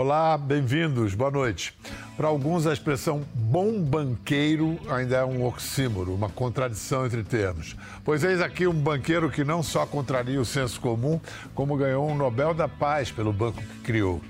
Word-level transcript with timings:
Olá, 0.00 0.38
bem-vindos, 0.38 1.12
boa 1.12 1.28
noite. 1.28 1.76
Para 2.16 2.28
alguns, 2.28 2.68
a 2.68 2.72
expressão 2.72 3.24
bom 3.34 3.82
banqueiro 3.82 4.78
ainda 4.88 5.16
é 5.16 5.24
um 5.24 5.44
oxímoro, 5.44 6.14
uma 6.14 6.28
contradição 6.28 7.04
entre 7.04 7.24
termos. 7.24 7.74
Pois 8.04 8.22
eis 8.22 8.40
aqui 8.40 8.68
um 8.68 8.72
banqueiro 8.72 9.28
que 9.28 9.42
não 9.42 9.60
só 9.60 9.84
contraria 9.84 10.40
o 10.40 10.44
senso 10.44 10.80
comum, 10.80 11.20
como 11.52 11.76
ganhou 11.76 12.08
um 12.08 12.14
Nobel 12.14 12.54
da 12.54 12.68
Paz 12.68 13.10
pelo 13.10 13.32
banco 13.32 13.60
que 13.60 13.80
criou. 13.80 14.20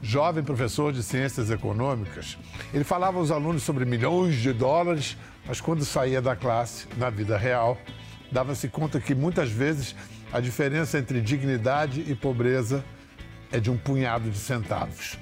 Jovem 0.00 0.42
professor 0.42 0.94
de 0.94 1.02
ciências 1.02 1.50
econômicas, 1.50 2.38
ele 2.72 2.82
falava 2.82 3.18
aos 3.18 3.30
alunos 3.30 3.62
sobre 3.64 3.84
milhões 3.84 4.36
de 4.36 4.50
dólares, 4.50 5.18
mas 5.46 5.60
quando 5.60 5.84
saía 5.84 6.22
da 6.22 6.34
classe, 6.34 6.86
na 6.96 7.10
vida 7.10 7.36
real, 7.36 7.76
dava-se 8.30 8.66
conta 8.66 8.98
que 8.98 9.14
muitas 9.14 9.50
vezes 9.50 9.94
a 10.32 10.40
diferença 10.40 10.98
entre 10.98 11.20
dignidade 11.20 12.02
e 12.08 12.14
pobreza 12.14 12.82
é 13.52 13.60
de 13.60 13.70
um 13.70 13.76
punhado 13.76 14.30
de 14.30 14.38
centavos. 14.38 15.18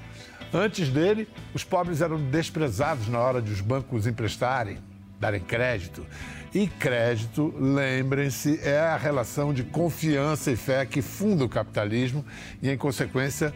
Antes 0.53 0.89
dele, 0.89 1.27
os 1.53 1.63
pobres 1.63 2.01
eram 2.01 2.17
desprezados 2.17 3.07
na 3.07 3.19
hora 3.19 3.41
de 3.41 3.51
os 3.51 3.61
bancos 3.61 4.07
emprestarem, 4.07 4.79
darem 5.19 5.39
crédito. 5.39 6.05
E 6.53 6.67
crédito, 6.67 7.53
lembrem-se, 7.57 8.59
é 8.61 8.79
a 8.79 8.97
relação 8.97 9.53
de 9.53 9.63
confiança 9.63 10.51
e 10.51 10.57
fé 10.57 10.85
que 10.85 11.01
funda 11.01 11.45
o 11.45 11.49
capitalismo 11.49 12.25
e, 12.61 12.69
em 12.69 12.77
consequência, 12.77 13.53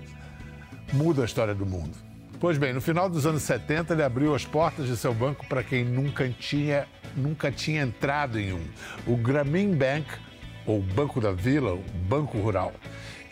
muda 0.93 1.23
a 1.23 1.25
história 1.25 1.53
do 1.53 1.65
mundo. 1.65 1.97
Pois 2.39 2.57
bem, 2.57 2.73
no 2.73 2.79
final 2.79 3.09
dos 3.09 3.25
anos 3.25 3.43
70, 3.43 3.93
ele 3.93 4.03
abriu 4.03 4.35
as 4.35 4.45
portas 4.45 4.87
de 4.87 4.95
seu 4.95 5.13
banco 5.13 5.45
para 5.47 5.63
quem 5.63 5.83
nunca 5.83 6.29
tinha, 6.29 6.87
nunca 7.15 7.51
tinha 7.51 7.81
entrado 7.81 8.39
em 8.39 8.53
um. 8.53 8.65
O 9.07 9.17
Grameen 9.17 9.75
Bank, 9.75 10.05
ou 10.65 10.81
Banco 10.81 11.19
da 11.19 11.31
Vila, 11.31 11.73
o 11.73 11.83
Banco 12.07 12.37
Rural. 12.37 12.73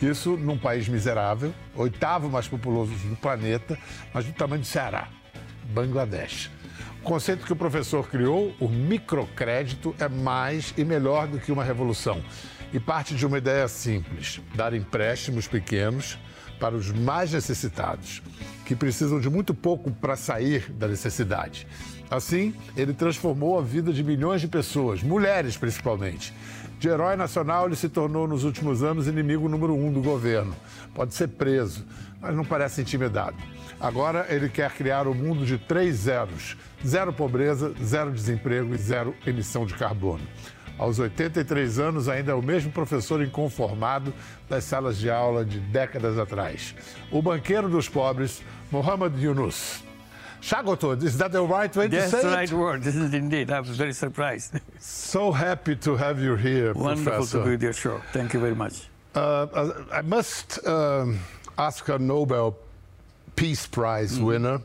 Isso 0.02 0.36
num 0.38 0.58
país 0.58 0.88
miserável, 0.88 1.54
oitavo 1.76 2.30
mais 2.30 2.48
populoso 2.48 2.94
do 3.08 3.16
planeta, 3.16 3.78
mas 4.14 4.26
do 4.26 4.34
tamanho 4.34 4.62
do 4.62 4.68
Ceará, 4.68 5.08
Bangladesh. 5.66 6.52
O 7.00 7.04
conceito 7.04 7.46
que 7.46 7.54
o 7.54 7.56
professor 7.56 8.08
criou, 8.08 8.56
o 8.60 8.68
microcrédito, 8.68 9.96
é 10.00 10.08
mais 10.08 10.74
e 10.78 10.84
melhor 10.84 11.28
do 11.28 11.40
que 11.40 11.52
uma 11.52 11.64
revolução. 11.64 12.24
E 12.74 12.80
parte 12.80 13.14
de 13.14 13.26
uma 13.26 13.38
ideia 13.38 13.68
simples: 13.68 14.42
dar 14.56 14.74
empréstimos 14.74 15.48
pequenos 15.48 16.18
para 16.60 16.76
os 16.76 16.92
mais 16.92 17.34
necessitados, 17.34 18.22
que 18.66 18.76
precisam 18.76 19.20
de 19.20 19.30
muito 19.30 19.54
pouco 19.54 19.92
para 19.92 20.16
sair 20.16 20.72
da 20.72 20.88
necessidade. 20.88 21.68
Assim, 22.14 22.54
ele 22.78 22.94
transformou 22.94 23.58
a 23.58 23.62
vida 23.64 23.92
de 23.92 24.04
milhões 24.04 24.40
de 24.40 24.48
pessoas, 24.48 25.02
mulheres 25.02 25.58
principalmente, 25.58 26.32
de 26.84 26.88
herói 26.88 27.16
nacional, 27.16 27.66
ele 27.66 27.76
se 27.76 27.90
tornou 27.90 28.28
nos 28.28 28.44
últimos 28.44 28.84
anos 28.84 29.08
inimigo 29.08 29.50
número 29.50 29.74
um 29.74 29.92
do 29.92 30.00
governo. 30.00 30.54
Pode 30.94 31.16
ser 31.16 31.30
preso, 31.30 31.84
mas 32.22 32.36
não 32.36 32.44
parece 32.44 32.82
intimidado. 32.82 33.38
Agora 33.80 34.28
ele 34.30 34.48
quer 34.48 34.70
criar 34.74 35.08
o 35.08 35.12
um 35.12 35.16
mundo 35.16 35.46
de 35.46 35.58
três 35.58 35.96
zeros: 35.96 36.58
zero 36.86 37.14
pobreza, 37.14 37.74
zero 37.82 38.12
desemprego 38.12 38.76
e 38.76 38.78
zero 38.78 39.16
emissão 39.26 39.66
de 39.66 39.74
carbono. 39.74 40.28
Aos 40.78 41.00
83 41.00 41.80
anos, 41.80 42.10
ainda 42.10 42.34
é 42.34 42.36
o 42.36 42.44
mesmo 42.44 42.70
professor 42.70 43.24
inconformado 43.24 44.14
das 44.50 44.66
salas 44.66 44.98
de 44.98 45.10
aula 45.10 45.46
de 45.46 45.60
décadas 45.60 46.20
atrás. 46.20 46.76
O 47.10 47.22
banqueiro 47.22 47.70
dos 47.70 47.88
pobres, 47.88 48.44
Mohamed 48.70 49.24
Yunus. 49.24 49.84
Shagoto, 50.44 51.02
is 51.02 51.18
that 51.20 51.32
the 51.32 51.42
right 51.42 51.74
way 51.74 51.88
That's 51.88 52.12
to 52.12 52.18
say 52.18 52.24
the 52.24 52.36
right 52.36 52.52
it? 52.52 52.56
word. 52.56 52.84
This 52.84 52.96
is 52.96 53.14
indeed. 53.14 53.50
I 53.50 53.62
was 53.62 53.78
very 53.78 53.94
surprised. 53.94 54.60
So 54.78 55.32
happy 55.32 55.78
to 55.78 55.96
have 55.96 56.20
you 56.20 56.36
here, 56.36 56.74
Wonderful 56.74 57.14
Professor. 57.14 57.38
to 57.40 57.46
be 57.46 57.52
with 57.52 57.64
your 57.64 57.72
show. 57.72 58.02
Thank 58.12 58.34
you 58.34 58.42
very 58.42 58.56
much. 58.56 58.90
Uh, 59.16 59.84
I 59.90 60.02
must 60.02 60.66
um, 60.68 61.20
ask 61.58 61.88
a 61.88 61.98
Nobel 61.98 62.58
Peace 63.38 63.66
Prize 63.68 64.20
winner. 64.20 64.60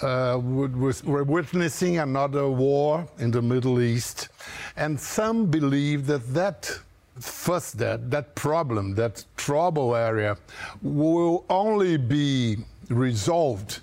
Uh, 0.00 0.38
we're 0.42 0.94
we're 1.04 1.24
witnessing 1.24 1.98
another 1.98 2.48
war 2.48 3.06
in 3.18 3.30
the 3.30 3.42
Middle 3.42 3.82
East, 3.82 4.28
and 4.76 4.98
some 4.98 5.44
believe 5.50 6.06
that 6.06 6.32
that 6.32 6.80
fuss, 7.18 7.72
that 7.72 8.10
that 8.10 8.34
problem, 8.34 8.94
that 8.94 9.24
trouble 9.36 9.94
area, 9.94 10.38
will 10.80 11.44
only 11.50 11.98
be 11.98 12.56
resolved 12.88 13.80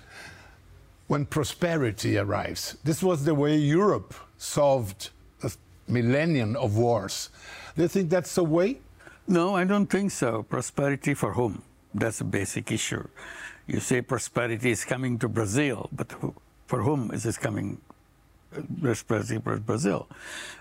when 1.08 1.26
prosperity 1.26 2.16
arrives. 2.18 2.76
This 2.84 3.02
was 3.02 3.24
the 3.24 3.34
way 3.34 3.56
Europe 3.56 4.14
solved 4.36 5.10
a 5.42 5.50
millennium 5.88 6.54
of 6.56 6.76
wars. 6.76 7.30
Do 7.76 7.82
you 7.82 7.88
think 7.88 8.10
that's 8.10 8.34
the 8.34 8.44
way? 8.44 8.78
No, 9.26 9.56
I 9.56 9.64
don't 9.64 9.86
think 9.86 10.10
so. 10.10 10.42
Prosperity 10.42 11.14
for 11.14 11.32
whom? 11.32 11.62
That's 11.94 12.20
a 12.20 12.24
basic 12.24 12.70
issue. 12.70 13.08
You 13.66 13.80
say 13.80 14.02
prosperity 14.02 14.70
is 14.70 14.84
coming 14.84 15.18
to 15.18 15.28
Brazil, 15.28 15.88
but 15.92 16.12
who, 16.12 16.34
for 16.66 16.82
whom 16.82 17.10
is 17.12 17.22
this 17.22 17.38
coming? 17.38 17.80
uh, 18.56 18.62
Prosperity 18.80 19.38
for 19.38 19.58
Brazil. 19.58 20.08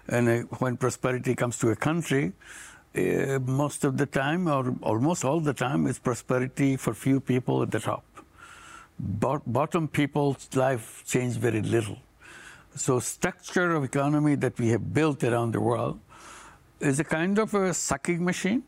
And 0.07 0.29
uh, 0.29 0.39
when 0.59 0.77
prosperity 0.77 1.35
comes 1.35 1.57
to 1.59 1.69
a 1.69 1.75
country, 1.75 2.33
uh, 2.95 3.39
most 3.45 3.83
of 3.83 3.97
the 3.97 4.05
time, 4.05 4.47
or 4.47 4.75
almost 4.81 5.23
all 5.23 5.39
the 5.39 5.53
time, 5.53 5.87
it's 5.87 5.99
prosperity 5.99 6.77
for 6.77 6.93
few 6.93 7.19
people 7.19 7.61
at 7.61 7.71
the 7.71 7.79
top. 7.79 8.03
Bot- 8.99 9.43
bottom 9.45 9.87
people's 9.87 10.47
life 10.55 11.03
change 11.05 11.35
very 11.35 11.61
little. 11.61 11.97
So 12.75 12.99
structure 12.99 13.75
of 13.75 13.83
economy 13.83 14.35
that 14.35 14.57
we 14.59 14.69
have 14.69 14.93
built 14.93 15.23
around 15.23 15.53
the 15.53 15.61
world 15.61 15.99
is 16.79 16.99
a 16.99 17.03
kind 17.03 17.37
of 17.39 17.53
a 17.53 17.73
sucking 17.73 18.23
machine. 18.23 18.63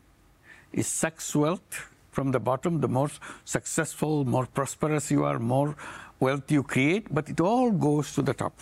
It 0.72 0.84
sucks 0.84 1.34
wealth 1.34 1.88
from 2.10 2.30
the 2.30 2.40
bottom. 2.40 2.80
The 2.80 2.88
more 2.88 3.10
successful, 3.44 4.24
more 4.24 4.46
prosperous 4.46 5.10
you 5.10 5.24
are, 5.24 5.38
more 5.38 5.76
wealth 6.20 6.50
you 6.50 6.62
create, 6.62 7.12
but 7.12 7.28
it 7.28 7.40
all 7.40 7.70
goes 7.70 8.14
to 8.14 8.22
the 8.22 8.34
top 8.34 8.58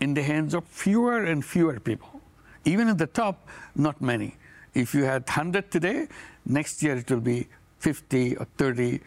in 0.00 0.14
the 0.14 0.22
hands 0.22 0.54
of 0.54 0.64
fewer 0.64 1.24
and 1.24 1.44
fewer 1.44 1.78
people. 1.78 2.20
Even 2.64 2.88
at 2.88 2.98
the 2.98 3.06
top, 3.06 3.48
not 3.74 4.00
many. 4.00 4.36
If 4.74 4.94
you 4.94 5.04
had 5.04 5.22
100 5.22 5.70
today, 5.70 6.08
next 6.46 6.82
year 6.82 6.96
it 6.96 7.10
will 7.10 7.20
be 7.20 7.48
50 7.78 8.36
or 8.36 8.46
30. 8.56 9.00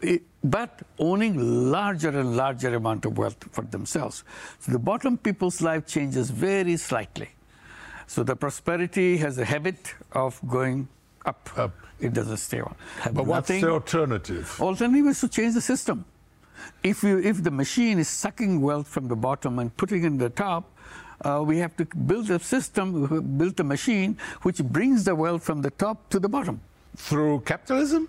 It- 0.00 0.22
but 0.44 0.82
owning 0.98 1.70
larger 1.72 2.08
and 2.10 2.36
larger 2.36 2.74
amount 2.74 3.04
of 3.04 3.18
wealth 3.18 3.44
for 3.50 3.62
themselves. 3.62 4.22
So 4.60 4.72
the 4.72 4.78
bottom 4.78 5.18
people's 5.18 5.60
life 5.60 5.86
changes 5.86 6.30
very 6.30 6.76
slightly. 6.76 7.30
So 8.06 8.22
the 8.22 8.36
prosperity 8.36 9.16
has 9.16 9.38
a 9.38 9.44
habit 9.44 9.94
of 10.12 10.40
going 10.46 10.86
up. 11.24 11.50
Up. 11.58 11.72
It 11.98 12.12
doesn't 12.12 12.36
stay 12.36 12.60
on. 12.60 12.74
But 13.12 13.26
what's 13.26 13.48
the 13.48 13.70
alternative? 13.70 14.60
Alternative 14.60 15.06
is 15.06 15.20
to 15.20 15.28
change 15.28 15.54
the 15.54 15.60
system. 15.60 16.04
If 16.82 17.02
you, 17.02 17.18
if 17.18 17.42
the 17.42 17.50
machine 17.50 17.98
is 17.98 18.08
sucking 18.08 18.60
wealth 18.60 18.86
from 18.86 19.08
the 19.08 19.16
bottom 19.16 19.58
and 19.58 19.76
putting 19.76 20.04
it 20.04 20.06
in 20.06 20.18
the 20.18 20.30
top, 20.30 20.70
uh, 21.22 21.42
we 21.44 21.58
have 21.58 21.76
to 21.78 21.84
build 21.84 22.30
a 22.30 22.38
system, 22.38 23.36
build 23.38 23.58
a 23.58 23.64
machine 23.64 24.16
which 24.42 24.62
brings 24.62 25.04
the 25.04 25.14
wealth 25.14 25.42
from 25.42 25.62
the 25.62 25.70
top 25.70 26.08
to 26.10 26.20
the 26.20 26.28
bottom. 26.28 26.60
Through 26.96 27.40
capitalism? 27.40 28.08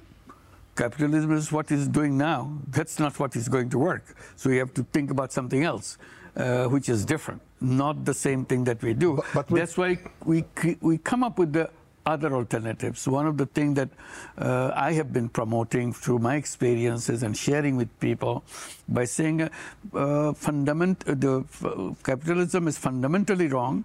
Capitalism 0.78 1.32
is 1.36 1.52
what 1.52 1.72
is 1.72 1.88
doing 1.88 2.18
now. 2.18 2.40
That's 2.78 3.00
not 3.00 3.18
what 3.20 3.36
is 3.36 3.50
going 3.50 3.70
to 3.72 3.80
work. 3.80 4.06
So 4.36 4.50
you 4.50 4.60
have 4.60 4.74
to 4.76 4.84
think 4.94 5.10
about 5.12 5.34
something 5.34 5.64
else, 5.64 5.98
uh, 6.36 6.66
which 6.76 6.88
is 6.96 7.04
different, 7.14 7.42
not 7.62 8.06
the 8.06 8.14
same 8.14 8.46
thing 8.46 8.64
that 8.70 8.80
we 8.84 8.94
do. 8.94 9.10
But- 9.34 9.48
but 9.50 9.58
That's 9.60 9.78
why 9.82 9.92
we 10.32 10.46
we 10.90 10.96
come 11.12 11.24
up 11.30 11.40
with 11.44 11.52
the 11.60 11.66
other 12.12 12.32
alternatives. 12.40 13.00
One 13.20 13.28
of 13.32 13.36
the 13.42 13.46
things 13.58 13.74
that 13.80 13.90
uh, 14.38 14.72
I 14.88 14.94
have 15.00 15.10
been 15.12 15.28
promoting 15.40 15.92
through 16.02 16.20
my 16.28 16.36
experiences 16.44 17.24
and 17.26 17.36
sharing 17.36 17.76
with 17.82 17.90
people 18.00 18.44
by 18.88 19.04
saying 19.16 19.42
uh, 19.42 19.50
uh, 19.94 20.32
fundament 20.46 21.04
uh, 21.08 21.16
the 21.26 21.34
capitalism 22.04 22.70
is 22.72 22.78
fundamentally 22.78 23.48
wrong 23.56 23.84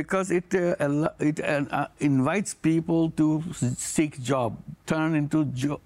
because 0.00 0.30
it 0.38 0.54
uh, 0.54 1.10
it 1.18 1.40
uh, 1.44 1.88
invites 2.00 2.54
people 2.70 3.10
to 3.20 3.26
seek 3.76 4.12
job, 4.32 4.56
turn 4.86 5.14
into 5.14 5.44
jo- 5.64 5.80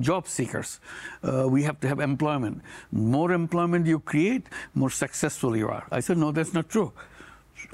job 0.00 0.28
seekers. 0.28 0.80
Uh, 1.22 1.46
we 1.48 1.62
have 1.62 1.80
to 1.80 1.88
have 1.88 2.00
employment. 2.00 2.62
More 2.92 3.32
employment 3.32 3.86
you 3.86 4.00
create, 4.00 4.46
more 4.74 4.90
successful 4.90 5.56
you 5.56 5.68
are. 5.68 5.86
I 5.90 6.00
said, 6.00 6.18
no, 6.18 6.32
that's 6.32 6.52
not 6.52 6.68
true. 6.68 6.92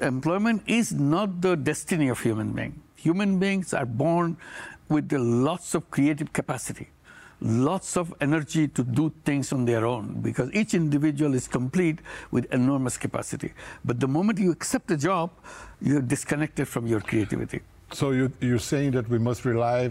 Employment 0.01 0.63
is 0.67 0.93
not 0.93 1.41
the 1.41 1.57
destiny 1.57 2.09
of 2.09 2.21
human 2.21 2.53
being. 2.53 2.81
Human 2.97 3.39
beings 3.39 3.75
are 3.75 3.87
born 3.87 4.37
with 4.89 5.13
lots 5.13 5.75
of 5.75 5.91
creative 5.91 6.33
capacity, 6.33 6.89
lots 7.41 7.97
of 7.97 8.13
energy 8.21 8.69
to 8.69 8.85
do 8.85 9.13
things 9.25 9.53
on 9.53 9.65
their 9.65 9.87
own 9.87 10.21
because 10.21 10.53
each 10.53 10.75
individual 10.75 11.35
is 11.35 11.49
complete 11.49 11.99
with 12.31 12.53
enormous 12.53 12.97
capacity. 12.97 13.53
But 13.85 14.01
the 14.01 14.09
moment 14.09 14.39
you 14.39 14.51
accept 14.53 14.91
a 14.91 14.97
job, 14.97 15.31
you're 15.81 16.03
disconnected 16.03 16.69
from 16.69 16.87
your 16.87 17.01
creativity. 17.01 17.61
So 17.93 18.11
you, 18.11 18.33
you're 18.41 18.59
saying 18.59 18.93
that 18.93 19.09
we 19.09 19.19
must 19.19 19.45
rely 19.45 19.91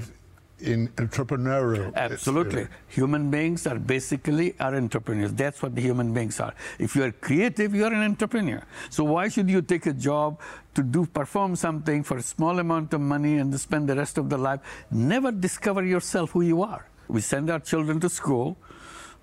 in 0.61 0.87
entrepreneurial. 0.89 1.93
Absolutely. 1.95 2.67
Human 2.87 3.29
beings 3.31 3.65
are 3.67 3.79
basically 3.79 4.55
are 4.59 4.75
entrepreneurs. 4.75 5.33
That's 5.33 5.61
what 5.61 5.75
the 5.75 5.81
human 5.81 6.13
beings 6.13 6.39
are. 6.39 6.53
If 6.77 6.95
you 6.95 7.03
are 7.03 7.11
creative, 7.11 7.73
you 7.75 7.85
are 7.85 7.93
an 7.93 8.03
entrepreneur. 8.03 8.61
So 8.89 9.03
why 9.03 9.29
should 9.29 9.49
you 9.49 9.61
take 9.61 9.85
a 9.85 9.93
job 9.93 10.39
to 10.75 10.83
do 10.83 11.05
perform 11.05 11.55
something 11.55 12.03
for 12.03 12.17
a 12.17 12.21
small 12.21 12.59
amount 12.59 12.93
of 12.93 13.01
money 13.01 13.37
and 13.37 13.57
spend 13.59 13.89
the 13.89 13.95
rest 13.95 14.17
of 14.17 14.29
the 14.29 14.37
life? 14.37 14.59
Never 14.91 15.31
discover 15.31 15.83
yourself 15.83 16.31
who 16.31 16.41
you 16.41 16.61
are. 16.63 16.85
We 17.07 17.21
send 17.21 17.49
our 17.49 17.59
children 17.59 17.99
to 18.01 18.09
school 18.09 18.57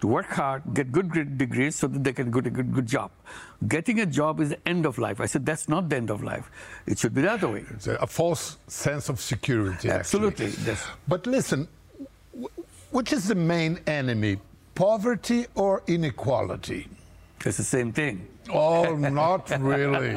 to 0.00 0.06
work 0.06 0.26
hard, 0.26 0.62
get 0.74 0.92
good 0.92 1.08
gre- 1.08 1.22
degrees 1.22 1.76
so 1.76 1.86
that 1.86 2.04
they 2.04 2.12
can 2.12 2.30
get 2.30 2.46
a 2.46 2.50
good, 2.50 2.72
good 2.72 2.86
job. 2.86 3.10
Getting 3.66 4.00
a 4.00 4.06
job 4.06 4.40
is 4.40 4.50
the 4.50 4.68
end 4.68 4.84
of 4.86 4.98
life. 4.98 5.20
I 5.20 5.26
said, 5.26 5.46
that's 5.46 5.68
not 5.68 5.88
the 5.88 5.96
end 5.96 6.10
of 6.10 6.22
life. 6.22 6.50
It 6.86 6.98
should 6.98 7.14
be 7.14 7.22
the 7.22 7.32
other 7.32 7.48
way. 7.48 7.64
It's 7.70 7.86
a, 7.86 7.94
a 7.96 8.06
false 8.06 8.58
sense 8.66 9.08
of 9.08 9.20
security. 9.20 9.88
Absolutely. 9.88 10.52
Yes. 10.64 10.86
But 11.08 11.26
listen, 11.26 11.68
which 12.90 13.12
is 13.12 13.28
the 13.28 13.34
main 13.34 13.78
enemy, 13.86 14.38
poverty 14.74 15.46
or 15.54 15.82
inequality? 15.86 16.88
It's 17.44 17.58
the 17.58 17.64
same 17.64 17.92
thing. 17.92 18.26
Oh, 18.52 18.94
not 18.96 19.50
really. 19.60 20.16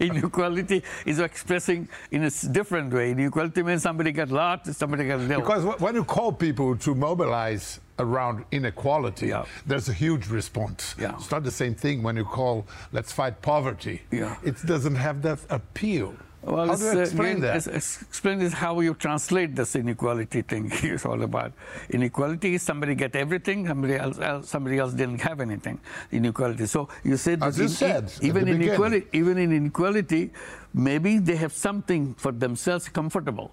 Inequality 0.00 0.82
is 1.04 1.18
expressing 1.18 1.88
in 2.10 2.24
a 2.24 2.30
different 2.50 2.92
way. 2.92 3.10
Inequality 3.10 3.62
means 3.62 3.82
somebody 3.82 4.12
got 4.12 4.30
lot, 4.30 4.66
somebody 4.66 5.06
got 5.06 5.20
little. 5.20 5.40
Because 5.40 5.64
when 5.80 5.94
you 5.94 6.04
call 6.04 6.32
people 6.32 6.76
to 6.76 6.94
mobilize 6.94 7.80
around 7.98 8.44
inequality, 8.52 9.28
Yeah. 9.28 9.44
there's 9.66 9.88
a 9.88 9.92
huge 9.92 10.28
response. 10.28 10.94
Yeah. 10.98 11.14
It's 11.18 11.30
not 11.30 11.44
the 11.44 11.50
same 11.50 11.74
thing 11.74 12.02
when 12.02 12.16
you 12.16 12.24
call 12.24 12.66
let's 12.92 13.12
fight 13.12 13.40
poverty. 13.42 14.02
Yeah. 14.10 14.36
It 14.44 14.56
doesn't 14.66 14.96
have 14.96 15.22
that 15.22 15.38
appeal. 15.50 16.14
Well, 16.42 16.68
How 16.68 16.76
do 16.76 16.84
you 16.84 16.90
uh, 16.90 16.98
explain 17.02 17.38
again, 17.38 17.60
that? 17.64 17.66
explain 17.66 18.40
is 18.40 18.52
how 18.52 18.78
you 18.78 18.94
translate 18.94 19.56
this 19.56 19.74
inequality 19.74 20.42
thing. 20.42 20.70
It's 20.82 21.04
all 21.04 21.22
about 21.22 21.52
inequality 21.90 22.54
is 22.54 22.62
somebody 22.62 22.94
get 22.94 23.16
everything, 23.16 23.66
somebody 23.66 23.96
else, 23.96 24.18
else 24.20 24.48
somebody 24.48 24.78
else 24.78 24.92
didn't 24.92 25.20
have 25.22 25.40
anything. 25.40 25.80
Inequality. 26.12 26.66
So 26.66 26.88
you 27.02 27.16
said 27.16 27.42
As 27.42 27.58
you 27.58 27.66
said 27.68 28.12
even 28.22 28.44
the 28.44 28.52
in 28.52 28.62
equality, 28.62 29.06
even 29.12 29.38
in 29.38 29.50
inequality, 29.52 30.30
maybe 30.72 31.18
they 31.18 31.34
have 31.36 31.52
something 31.52 32.14
for 32.14 32.30
themselves 32.30 32.88
comfortable. 32.88 33.50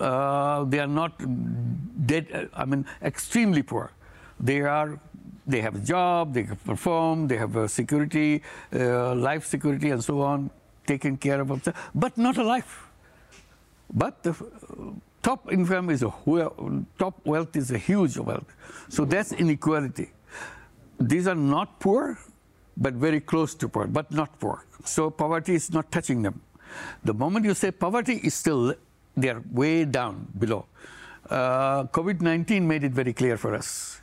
Uh, 0.00 0.64
they 0.64 0.80
are 0.80 0.86
not 0.88 1.12
dead. 2.06 2.26
uh, 2.32 2.46
I 2.54 2.64
mean, 2.64 2.84
extremely 3.02 3.62
poor. 3.62 3.92
They 4.40 4.60
are. 4.60 4.98
They 5.46 5.60
have 5.60 5.76
a 5.76 5.80
job. 5.80 6.34
They 6.34 6.44
can 6.44 6.56
perform. 6.56 7.28
They 7.28 7.36
have 7.36 7.54
a 7.56 7.68
security, 7.68 8.42
uh, 8.72 9.14
life 9.14 9.46
security, 9.46 9.90
and 9.90 10.02
so 10.02 10.22
on, 10.22 10.50
taken 10.86 11.16
care 11.16 11.40
of 11.40 11.48
themselves, 11.48 11.78
but 11.94 12.16
not 12.16 12.38
a 12.38 12.44
life. 12.44 12.88
But 13.92 14.22
the 14.22 14.30
uh, 14.30 14.34
top 15.22 15.52
income 15.52 15.90
is 15.90 16.02
a 16.02 16.12
top 16.98 17.20
wealth 17.24 17.56
is 17.56 17.70
a 17.70 17.78
huge 17.78 18.16
wealth. 18.16 18.50
So 18.88 19.04
that's 19.04 19.32
inequality. 19.32 20.10
These 20.98 21.28
are 21.28 21.34
not 21.34 21.78
poor, 21.80 22.18
but 22.76 22.94
very 22.94 23.20
close 23.20 23.54
to 23.56 23.68
poor, 23.68 23.86
but 23.86 24.10
not 24.10 24.38
poor. 24.40 24.64
So 24.84 25.10
poverty 25.10 25.54
is 25.54 25.72
not 25.72 25.90
touching 25.92 26.22
them. 26.22 26.40
The 27.04 27.14
moment 27.14 27.44
you 27.44 27.54
say 27.54 27.70
poverty 27.70 28.20
is 28.22 28.34
still, 28.34 28.74
they 29.16 29.30
are 29.30 29.42
way 29.50 29.84
down 29.84 30.28
below. 30.38 30.66
Uh, 31.28 31.84
COVID 31.84 32.20
19 32.20 32.66
made 32.66 32.84
it 32.84 32.92
very 32.92 33.12
clear 33.12 33.36
for 33.36 33.54
us. 33.54 34.00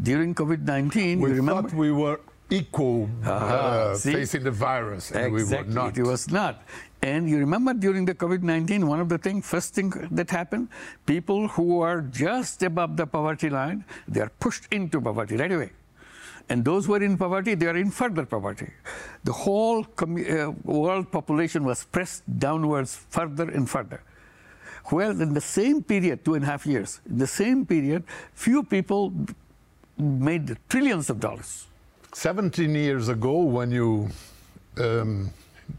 During 0.00 0.34
COVID 0.34 0.64
19, 0.64 1.20
we 1.20 1.30
you 1.30 1.36
remember? 1.36 1.68
thought 1.68 1.76
we 1.76 1.92
were 1.92 2.20
equal 2.50 3.08
uh, 3.24 3.94
see? 3.94 4.12
facing 4.12 4.44
the 4.44 4.50
virus, 4.50 5.10
and 5.10 5.34
exactly. 5.34 5.68
we 5.68 5.74
were 5.74 5.74
not. 5.74 5.98
It 5.98 6.02
was 6.02 6.30
not. 6.30 6.62
And 7.02 7.28
you 7.28 7.38
remember 7.38 7.74
during 7.74 8.04
the 8.04 8.14
COVID 8.14 8.42
19, 8.42 8.86
one 8.86 9.00
of 9.00 9.08
the 9.08 9.18
things, 9.18 9.46
first 9.46 9.74
thing 9.74 9.90
that 10.10 10.30
happened, 10.30 10.68
people 11.06 11.48
who 11.48 11.80
are 11.80 12.00
just 12.00 12.62
above 12.62 12.96
the 12.96 13.06
poverty 13.06 13.50
line, 13.50 13.84
they 14.08 14.20
are 14.20 14.30
pushed 14.40 14.72
into 14.72 15.00
poverty 15.00 15.36
right 15.36 15.52
away. 15.52 15.70
And 16.48 16.64
those 16.64 16.86
who 16.86 16.94
are 16.94 17.02
in 17.02 17.16
poverty, 17.16 17.54
they 17.54 17.66
are 17.66 17.76
in 17.76 17.90
further 17.90 18.26
poverty. 18.26 18.70
The 19.24 19.32
whole 19.32 19.84
commu- 19.84 20.48
uh, 20.48 20.52
world 20.64 21.10
population 21.10 21.64
was 21.64 21.84
pressed 21.84 22.22
downwards 22.38 22.96
further 23.08 23.48
and 23.48 23.68
further. 23.68 24.02
Well, 24.92 25.10
in 25.20 25.32
the 25.34 25.40
same 25.40 25.82
period, 25.82 26.24
two 26.24 26.34
and 26.34 26.44
a 26.44 26.46
half 26.46 26.66
years, 26.66 27.00
in 27.08 27.18
the 27.18 27.26
same 27.26 27.64
period, 27.64 28.04
few 28.34 28.62
people 28.62 29.12
made 29.98 30.56
trillions 30.68 31.08
of 31.10 31.20
dollars. 31.20 31.66
17 32.12 32.74
years 32.74 33.08
ago, 33.08 33.38
when 33.42 33.70
you 33.70 34.08
um, 34.78 35.30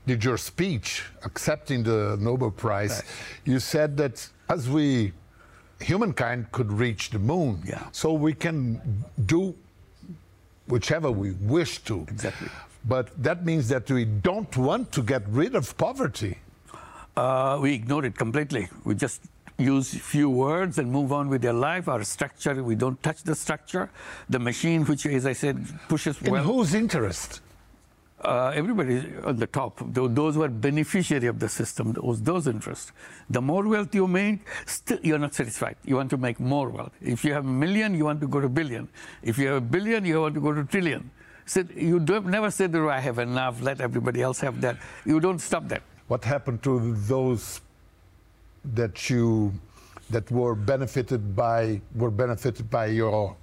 did 0.08 0.24
your 0.24 0.38
speech 0.38 1.04
accepting 1.24 1.84
the 1.84 2.18
Nobel 2.20 2.52
Prize, 2.52 3.04
you 3.46 3.60
said 3.60 3.96
that 3.98 4.28
as 4.50 4.68
we, 4.70 5.14
humankind, 5.80 6.52
could 6.52 6.72
reach 6.72 7.10
the 7.12 7.20
moon, 7.20 7.62
Yeah. 7.66 7.84
so 7.92 8.14
we 8.14 8.34
can 8.34 8.82
do 9.26 9.56
whichever 10.68 11.12
we 11.12 11.32
wish 11.34 11.78
to. 11.84 12.06
Exactly. 12.10 12.50
But 12.88 13.10
that 13.22 13.46
means 13.46 13.68
that 13.70 13.90
we 13.90 14.06
don't 14.06 14.56
want 14.58 14.92
to 14.94 15.02
get 15.02 15.24
rid 15.30 15.56
of 15.56 15.76
poverty. 15.78 16.38
Uh, 17.16 17.58
we 17.62 17.74
ignore 17.74 18.04
it 18.06 18.18
completely. 18.18 18.68
We 18.84 18.96
just 18.96 19.22
use 19.58 19.94
few 19.94 20.30
words 20.30 20.78
and 20.80 20.92
move 20.92 21.14
on 21.14 21.30
with 21.30 21.42
their 21.42 21.54
life. 21.54 21.88
Our 21.88 22.04
structure, 22.04 22.62
we 22.62 22.76
don't 22.76 23.02
touch 23.02 23.24
the 23.24 23.36
structure. 23.36 23.90
The 24.30 24.40
machine, 24.40 24.84
which, 24.86 25.06
as 25.06 25.26
I 25.26 25.34
said, 25.34 25.66
pushes 25.88 26.22
In 26.22 26.32
well. 26.34 26.44
whose 26.44 26.74
interest? 26.74 27.42
uh, 28.22 28.52
everybody 28.56 29.04
on 29.24 29.36
the 29.38 29.48
top, 29.48 29.80
those 29.94 30.36
who 30.36 30.44
are 30.44 30.50
beneficiary 30.50 31.28
of 31.28 31.40
the 31.40 31.48
system, 31.50 31.94
those, 31.94 32.22
those 32.22 32.48
interests. 32.48 32.92
The 33.30 33.42
more 33.42 33.68
wealth 33.68 33.94
you 33.94 34.08
make, 34.08 34.40
still 34.66 35.00
you're 35.04 35.20
not 35.20 35.34
satisfied. 35.34 35.76
You 35.86 35.96
want 35.98 36.10
to 36.12 36.18
make 36.18 36.40
more 36.40 36.70
wealth. 36.70 36.92
If 37.02 37.24
you 37.24 37.34
have 37.34 37.46
a 37.46 37.48
million, 37.48 37.94
you 37.94 38.06
want 38.06 38.22
to 38.22 38.28
go 38.28 38.40
to 38.40 38.50
billion. 38.50 38.88
If 39.22 39.38
you 39.38 39.48
have 39.48 39.58
a 39.58 39.62
billion, 39.62 40.06
you 40.06 40.22
want 40.22 40.34
to 40.36 40.42
go 40.42 40.54
to 40.54 40.64
trillion. 40.64 41.12
So 41.46 41.64
you 41.76 42.00
don't, 42.00 42.26
never 42.26 42.50
say 42.50 42.66
that 42.68 42.80
"Oh, 42.80 42.90
I 42.90 43.00
have 43.00 43.20
enough, 43.20 43.62
let 43.62 43.80
everybody 43.80 44.22
else 44.22 44.40
have 44.40 44.60
that. 44.62 44.78
You 45.06 45.20
don't 45.20 45.40
stop 45.40 45.68
that. 45.68 45.84
What 46.08 46.24
happened 46.24 46.62
to 46.64 46.94
those 47.08 47.62
that 48.74 49.10
you 49.10 49.54
that 50.12 50.30
were 50.32 50.56
benefited 50.56 51.36
by 51.36 51.82
were 51.96 52.12
benefited 52.12 52.70
by 52.70 52.88
your 52.88 53.36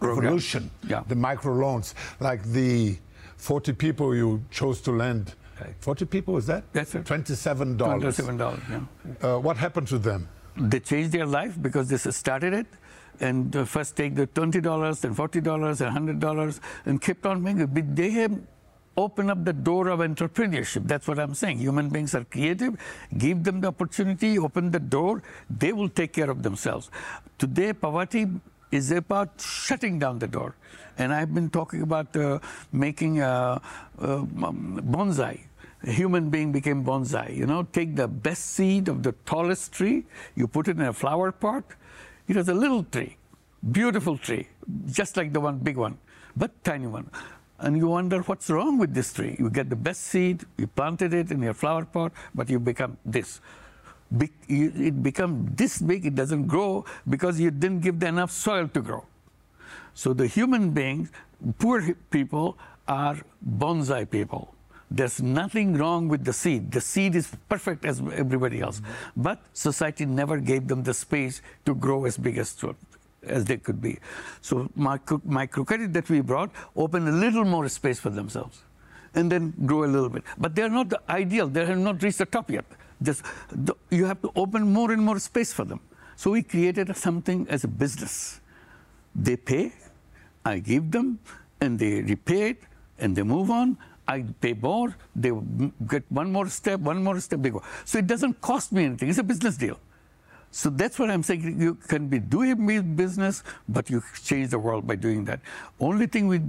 revolution? 0.00 0.70
Yeah. 0.86 1.02
The 1.08 1.16
microloans, 1.16 1.94
like 2.20 2.42
the 2.44 2.96
40 3.36 3.72
people 3.72 4.14
you 4.14 4.42
chose 4.50 4.80
to 4.82 4.92
lend. 4.92 5.34
Right. 5.60 5.74
40 5.80 6.04
people 6.04 6.36
is 6.36 6.46
that? 6.46 6.62
That's 6.72 6.94
it. 6.94 7.04
Twenty-seven 7.04 7.76
dollars. 7.76 8.00
Twenty-seven 8.00 8.36
dollars. 8.36 8.60
Yeah. 8.70 9.34
Uh, 9.34 9.38
what 9.38 9.56
happened 9.56 9.88
to 9.88 9.98
them? 9.98 10.28
they 10.60 10.80
changed 10.80 11.12
their 11.12 11.26
life 11.26 11.60
because 11.60 11.88
they 11.88 11.96
started 11.96 12.52
it 12.52 12.66
and 13.20 13.54
uh, 13.54 13.64
first 13.64 13.96
take 13.96 14.14
the 14.14 14.26
$20 14.26 15.00
then 15.00 15.14
$40 15.14 15.80
and 15.80 16.20
$100 16.20 16.60
and 16.86 17.00
kept 17.00 17.26
on 17.26 17.42
making 17.42 17.60
it. 17.62 17.74
But 17.74 17.94
they 17.96 18.10
have 18.10 18.32
opened 18.98 19.30
up 19.30 19.44
the 19.44 19.52
door 19.52 19.88
of 19.88 20.00
entrepreneurship. 20.00 20.86
That's 20.92 21.06
what 21.06 21.18
I'm 21.18 21.34
saying. 21.34 21.58
Human 21.58 21.88
beings 21.88 22.14
are 22.14 22.24
creative. 22.24 22.76
Give 23.16 23.42
them 23.44 23.60
the 23.60 23.68
opportunity, 23.68 24.38
open 24.38 24.70
the 24.72 24.80
door. 24.80 25.22
They 25.48 25.72
will 25.72 25.88
take 25.88 26.12
care 26.12 26.30
of 26.30 26.42
themselves. 26.42 26.90
Today, 27.38 27.72
poverty 27.72 28.26
is 28.72 28.90
about 28.90 29.40
shutting 29.40 29.98
down 29.98 30.18
the 30.18 30.26
door. 30.26 30.56
And 30.98 31.14
I've 31.14 31.32
been 31.32 31.48
talking 31.48 31.82
about 31.82 32.16
uh, 32.16 32.40
making 32.72 33.20
a, 33.20 33.62
uh 34.00 34.22
bonsai 34.94 35.48
a 35.84 35.92
human 35.92 36.28
being 36.28 36.50
became 36.52 36.84
bonsai. 36.84 37.36
You 37.36 37.46
know, 37.46 37.62
take 37.72 37.94
the 37.94 38.08
best 38.08 38.46
seed 38.54 38.88
of 38.88 39.02
the 39.02 39.12
tallest 39.24 39.72
tree, 39.72 40.04
you 40.34 40.48
put 40.48 40.68
it 40.68 40.76
in 40.76 40.82
a 40.82 40.92
flower 40.92 41.30
pot. 41.30 41.64
It 42.26 42.36
was 42.36 42.48
a 42.48 42.54
little 42.54 42.82
tree, 42.82 43.16
beautiful 43.72 44.18
tree, 44.18 44.48
just 44.90 45.16
like 45.16 45.32
the 45.32 45.40
one 45.40 45.58
big 45.58 45.76
one, 45.76 45.98
but 46.36 46.50
tiny 46.64 46.86
one. 46.86 47.08
And 47.60 47.76
you 47.76 47.88
wonder 47.88 48.20
what's 48.20 48.48
wrong 48.50 48.78
with 48.78 48.94
this 48.94 49.12
tree. 49.12 49.34
You 49.38 49.50
get 49.50 49.68
the 49.68 49.76
best 49.76 50.02
seed, 50.02 50.44
you 50.56 50.68
planted 50.68 51.12
it 51.12 51.32
in 51.32 51.42
your 51.42 51.54
flower 51.54 51.84
pot, 51.84 52.12
but 52.34 52.48
you 52.48 52.60
become 52.60 52.96
this. 53.04 53.40
Be- 54.16 54.30
you- 54.46 54.72
it 54.76 55.02
becomes 55.02 55.56
this 55.56 55.80
big, 55.80 56.06
it 56.06 56.14
doesn't 56.14 56.46
grow 56.46 56.84
because 57.08 57.40
you 57.40 57.50
didn't 57.50 57.80
give 57.80 57.98
them 57.98 58.14
enough 58.14 58.30
soil 58.30 58.68
to 58.68 58.80
grow. 58.80 59.04
So 59.92 60.12
the 60.12 60.26
human 60.26 60.70
beings, 60.70 61.10
poor 61.58 61.82
people, 62.10 62.56
are 62.86 63.16
bonsai 63.44 64.08
people. 64.08 64.54
There's 64.90 65.20
nothing 65.20 65.76
wrong 65.76 66.08
with 66.08 66.24
the 66.24 66.32
seed. 66.32 66.70
The 66.70 66.80
seed 66.80 67.14
is 67.14 67.30
perfect 67.48 67.84
as 67.84 68.00
everybody 68.14 68.60
else. 68.60 68.80
Mm-hmm. 68.80 69.22
But 69.22 69.42
society 69.52 70.06
never 70.06 70.38
gave 70.38 70.66
them 70.68 70.82
the 70.82 70.94
space 70.94 71.42
to 71.66 71.74
grow 71.74 72.06
as 72.06 72.16
big 72.16 72.38
as, 72.38 72.56
as 73.22 73.44
they 73.44 73.56
could 73.56 73.80
be. 73.80 73.98
So 74.40 74.70
micro, 74.74 75.18
microcredit 75.18 75.92
that 75.92 76.08
we 76.08 76.20
brought 76.20 76.50
opened 76.76 77.08
a 77.08 77.12
little 77.12 77.44
more 77.44 77.68
space 77.68 77.98
for 77.98 78.10
themselves 78.10 78.62
and 79.14 79.30
then 79.30 79.54
grow 79.66 79.84
a 79.84 79.90
little 79.90 80.08
bit. 80.08 80.22
But 80.36 80.54
they're 80.54 80.68
not 80.68 80.88
the 80.88 81.00
ideal. 81.08 81.48
They 81.48 81.64
have 81.64 81.78
not 81.78 82.02
reached 82.02 82.18
the 82.18 82.26
top 82.26 82.50
yet. 82.50 82.64
Just, 83.02 83.22
the, 83.50 83.74
you 83.90 84.04
have 84.04 84.20
to 84.22 84.32
open 84.36 84.72
more 84.72 84.92
and 84.92 85.02
more 85.02 85.18
space 85.18 85.52
for 85.52 85.64
them. 85.64 85.80
So 86.16 86.30
we 86.32 86.42
created 86.42 86.94
something 86.96 87.46
as 87.48 87.64
a 87.64 87.68
business. 87.68 88.40
They 89.14 89.36
pay, 89.36 89.72
I 90.44 90.58
give 90.58 90.90
them, 90.90 91.18
and 91.60 91.78
they 91.78 92.02
repay 92.02 92.50
it, 92.50 92.62
and 92.98 93.14
they 93.14 93.22
move 93.22 93.50
on. 93.50 93.78
I 94.06 94.24
pay 94.40 94.54
more, 94.54 94.96
they 95.14 95.30
get 95.86 96.02
one 96.08 96.32
more 96.32 96.48
step, 96.48 96.80
one 96.80 97.04
more 97.04 97.20
step, 97.20 97.40
they 97.42 97.50
go. 97.50 97.62
So 97.84 97.98
it 97.98 98.06
doesn't 98.06 98.40
cost 98.40 98.72
me 98.72 98.84
anything. 98.84 99.10
It's 99.10 99.18
a 99.18 99.22
business 99.22 99.56
deal. 99.56 99.78
So 100.50 100.70
that's 100.70 100.98
what 100.98 101.10
I'm 101.10 101.22
saying. 101.22 101.60
You 101.60 101.74
can 101.74 102.08
be 102.08 102.18
doing 102.18 102.94
business, 102.96 103.42
but 103.68 103.90
you 103.90 104.02
change 104.24 104.50
the 104.50 104.58
world 104.58 104.86
by 104.86 104.96
doing 104.96 105.24
that. 105.26 105.40
Only 105.78 106.06
thing 106.06 106.26
we 106.28 106.40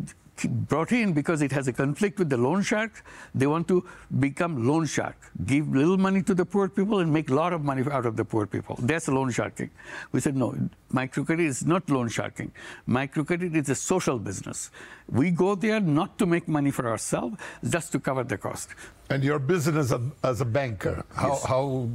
brought 0.48 0.94
in 0.94 1.12
because 1.12 1.42
it 1.42 1.52
has 1.52 1.68
a 1.68 1.74
conflict 1.74 2.18
with 2.18 2.30
the 2.30 2.38
loan 2.38 2.62
shark. 2.62 3.04
They 3.36 3.46
want 3.46 3.68
to 3.68 3.86
become 4.20 4.66
loan 4.66 4.86
shark, 4.86 5.18
give 5.46 5.68
little 5.68 5.98
money 5.98 6.22
to 6.24 6.34
the 6.34 6.46
poor 6.46 6.70
people 6.70 7.00
and 7.00 7.12
make 7.12 7.30
a 7.30 7.34
lot 7.34 7.52
of 7.52 7.64
money 7.66 7.84
out 7.92 8.06
of 8.06 8.16
the 8.16 8.24
poor 8.24 8.46
people. 8.48 8.78
That's 8.80 9.10
loan 9.10 9.32
sharking. 9.32 9.70
We 10.14 10.22
said, 10.22 10.38
no, 10.38 10.56
microcredit 10.94 11.42
is 11.42 11.66
not 11.66 11.90
loan 11.90 12.08
sharking. 12.08 12.54
Microcredit 12.88 13.54
is 13.54 13.68
a 13.68 13.76
social 13.76 14.18
business. 14.18 14.72
We 15.10 15.30
go 15.32 15.56
there 15.56 15.82
not 15.82 16.18
to 16.20 16.26
make 16.26 16.48
money 16.48 16.72
for 16.72 16.88
ourselves, 16.88 17.36
just 17.68 17.92
to 17.92 18.00
cover 18.00 18.24
the 18.24 18.38
cost. 18.38 18.70
And 19.10 19.24
your 19.24 19.40
business 19.40 19.76
as 19.76 19.92
a, 19.92 20.02
as 20.24 20.40
a 20.40 20.46
banker, 20.46 21.04
how, 21.14 21.28
Yes. 21.30 21.46
how, 21.46 21.90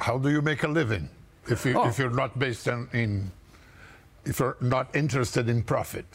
how 0.00 0.18
do 0.18 0.30
you 0.30 0.42
make 0.42 0.62
a 0.62 0.68
living 0.68 1.08
if, 1.48 1.64
you, 1.64 1.74
Oh. 1.78 1.88
if 1.88 1.98
you're 1.98 2.10
not 2.22 2.38
based 2.38 2.68
on, 2.68 2.88
in, 2.92 3.30
if 4.24 4.40
you're 4.40 4.56
not 4.60 4.94
interested 4.94 5.48
in 5.48 5.62
profit? 5.62 6.06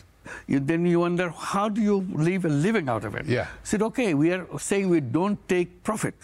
You, 0.48 0.60
then 0.60 0.86
you 0.86 1.00
wonder 1.02 1.30
how 1.30 1.70
do 1.70 1.82
you 1.82 1.98
leave 2.14 2.46
a 2.46 2.50
living 2.50 2.90
out 2.90 3.06
of 3.06 3.16
it? 3.16 3.26
Yeah. 3.28 3.48
Said 3.64 3.82
okay, 3.84 4.14
we 4.16 4.32
are 4.34 4.46
saying 4.58 4.90
we 4.90 5.00
don't 5.00 5.38
take 5.48 5.84
profit, 5.84 6.16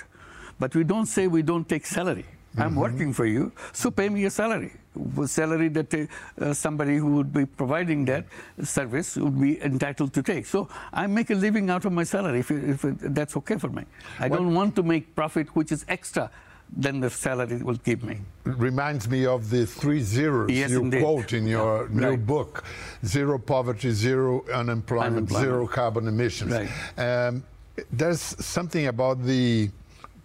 but 0.60 0.76
we 0.76 0.84
don't 0.84 1.06
say 1.06 1.28
we 1.28 1.44
don't 1.44 1.68
take 1.70 1.86
salary. 1.86 2.26
I'm 2.58 2.76
working 2.76 3.14
for 3.14 3.26
you, 3.26 3.54
so 3.72 3.90
pay 3.92 4.10
me 4.10 4.26
a 4.26 4.30
salary. 4.30 4.74
A 5.22 5.26
salary 5.26 5.70
that 5.70 5.94
uh, 5.94 6.54
somebody 6.54 6.98
who 6.98 7.16
would 7.16 7.32
be 7.32 7.46
providing 7.46 8.04
that 8.06 8.26
service 8.62 9.16
would 9.16 9.40
be 9.40 9.62
entitled 9.64 10.12
to 10.16 10.22
take. 10.22 10.46
So 10.46 10.68
I 10.92 11.08
make 11.08 11.30
a 11.30 11.36
living 11.36 11.70
out 11.70 11.86
of 11.86 11.94
my 11.94 12.04
salary 12.04 12.40
if, 12.40 12.52
if 12.52 12.82
that's 13.00 13.38
okay 13.38 13.58
for 13.58 13.70
me. 13.70 13.86
I 14.20 14.28
What- 14.28 14.38
don't 14.38 14.54
want 14.54 14.76
to 14.76 14.84
make 14.84 15.16
profit 15.16 15.56
which 15.56 15.72
is 15.72 15.86
extra 15.88 16.30
than 16.76 17.00
the 17.02 17.10
salary 17.10 17.58
will 17.62 17.76
give 17.84 18.04
me. 18.04 18.18
reminds 18.46 19.10
me 19.10 19.26
of 19.26 19.50
the 19.50 19.66
three 19.66 20.02
zeros 20.02 20.50
Yes, 20.50 20.72
you 20.72 20.82
indeed. 20.82 21.02
quote 21.04 21.34
in 21.34 21.46
your 21.46 21.88
Yeah, 21.90 22.00
new 22.02 22.10
right. 22.12 22.26
book 22.26 22.64
zero 23.06 23.38
poverty 23.38 23.92
zero 23.92 24.44
unemployment, 24.54 25.18
Unemployment. 25.18 25.46
zero 25.46 25.68
carbon 25.68 26.08
emissions 26.08 26.52
Right. 26.52 26.70
um, 26.98 27.44
there's 27.92 28.22
something 28.46 28.88
about 28.88 29.24
the 29.24 29.70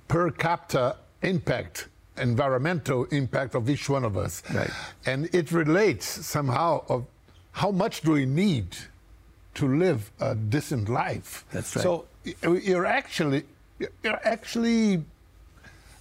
per 0.08 0.30
capita 0.30 0.96
impact 1.22 1.88
environmental 2.18 3.04
impact 3.06 3.54
of 3.54 3.68
each 3.68 3.88
one 3.90 4.04
of 4.04 4.16
us 4.16 4.42
Right. 4.54 4.70
and 5.04 5.28
it 5.34 5.52
relates 5.52 6.06
somehow 6.06 6.84
of 6.88 7.04
how 7.52 7.70
much 7.70 8.02
do 8.02 8.12
we 8.12 8.24
need 8.26 8.76
to 9.54 9.66
live 9.66 10.10
a 10.20 10.34
decent 10.34 10.88
life 10.88 11.44
That's 11.52 11.74
right. 11.76 11.82
so 11.82 12.04
you're 12.42 12.86
actually 12.86 13.44
you're 14.02 14.20
actually 14.24 15.02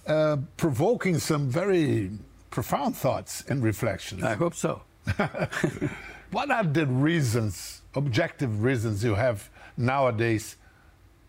uh, 0.06 0.36
provoking 0.56 1.18
some 1.18 1.48
very 1.48 2.10
profound 2.50 2.96
thoughts 2.96 3.44
and 3.48 3.62
reflections. 3.62 4.22
I 4.22 4.34
hope 4.34 4.54
so. 4.54 4.82
What 6.32 6.50
are 6.50 6.64
the 6.64 6.86
reasons, 6.86 7.82
objective 7.94 8.62
reasons, 8.62 9.04
you 9.04 9.14
have 9.14 9.48
nowadays 9.76 10.56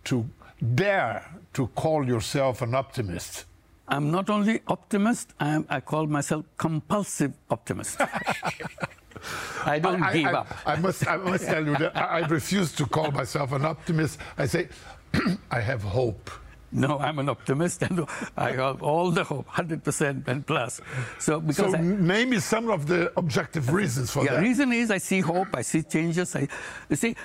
to 0.06 0.28
dare 0.76 1.24
to 1.54 1.68
call 1.76 2.06
yourself 2.08 2.62
an 2.62 2.74
optimist? 2.74 3.46
I'm 3.88 4.12
not 4.12 4.30
only 4.30 4.62
optimist, 4.68 5.34
I'm, 5.40 5.66
I 5.70 5.80
call 5.82 6.08
myself 6.08 6.46
compulsive 6.58 7.34
optimist. 7.50 8.02
I 9.66 9.80
don't 9.80 10.02
I, 10.02 10.14
give 10.14 10.26
I- 10.26 10.34
up. 10.34 10.48
I 10.66 10.76
must, 10.78 11.08
I 11.08 11.18
must 11.18 11.46
tell 11.46 11.66
you 11.66 11.76
that 11.78 11.96
I, 11.96 12.20
I 12.22 12.28
refuse 12.28 12.72
to 12.74 12.86
call 12.86 13.12
myself 13.12 13.52
an 13.52 13.66
optimist. 13.66 14.20
I 14.38 14.46
say, 14.48 14.68
I 15.52 15.62
have 15.62 15.84
hope. 15.84 16.30
No, 16.72 17.00
I'm 17.00 17.20
an 17.20 17.30
optimist 17.30 17.82
and 17.84 18.06
I 18.38 18.52
have 18.52 18.84
all 18.84 19.12
the 19.12 19.24
hope, 19.24 19.48
100% 19.48 20.28
and 20.28 20.46
plus. 20.46 20.82
So 21.20 21.40
because 21.40 21.72
So 21.72 21.78
I, 21.78 21.82
name 21.82 22.32
me 22.32 22.40
some 22.40 22.70
of 22.70 22.88
the 22.88 23.12
objective 23.18 23.72
reasons 23.72 24.12
for 24.12 24.26
yeah, 24.26 24.34
that. 24.36 24.42
reason 24.42 24.74
is 24.74 24.92
I 24.92 24.98
see 24.98 25.22
hope, 25.22 25.48
I 25.54 25.62
see 25.62 25.82
changes. 25.84 26.36
I, 26.36 26.48
you 26.90 26.96
see, 26.96 27.16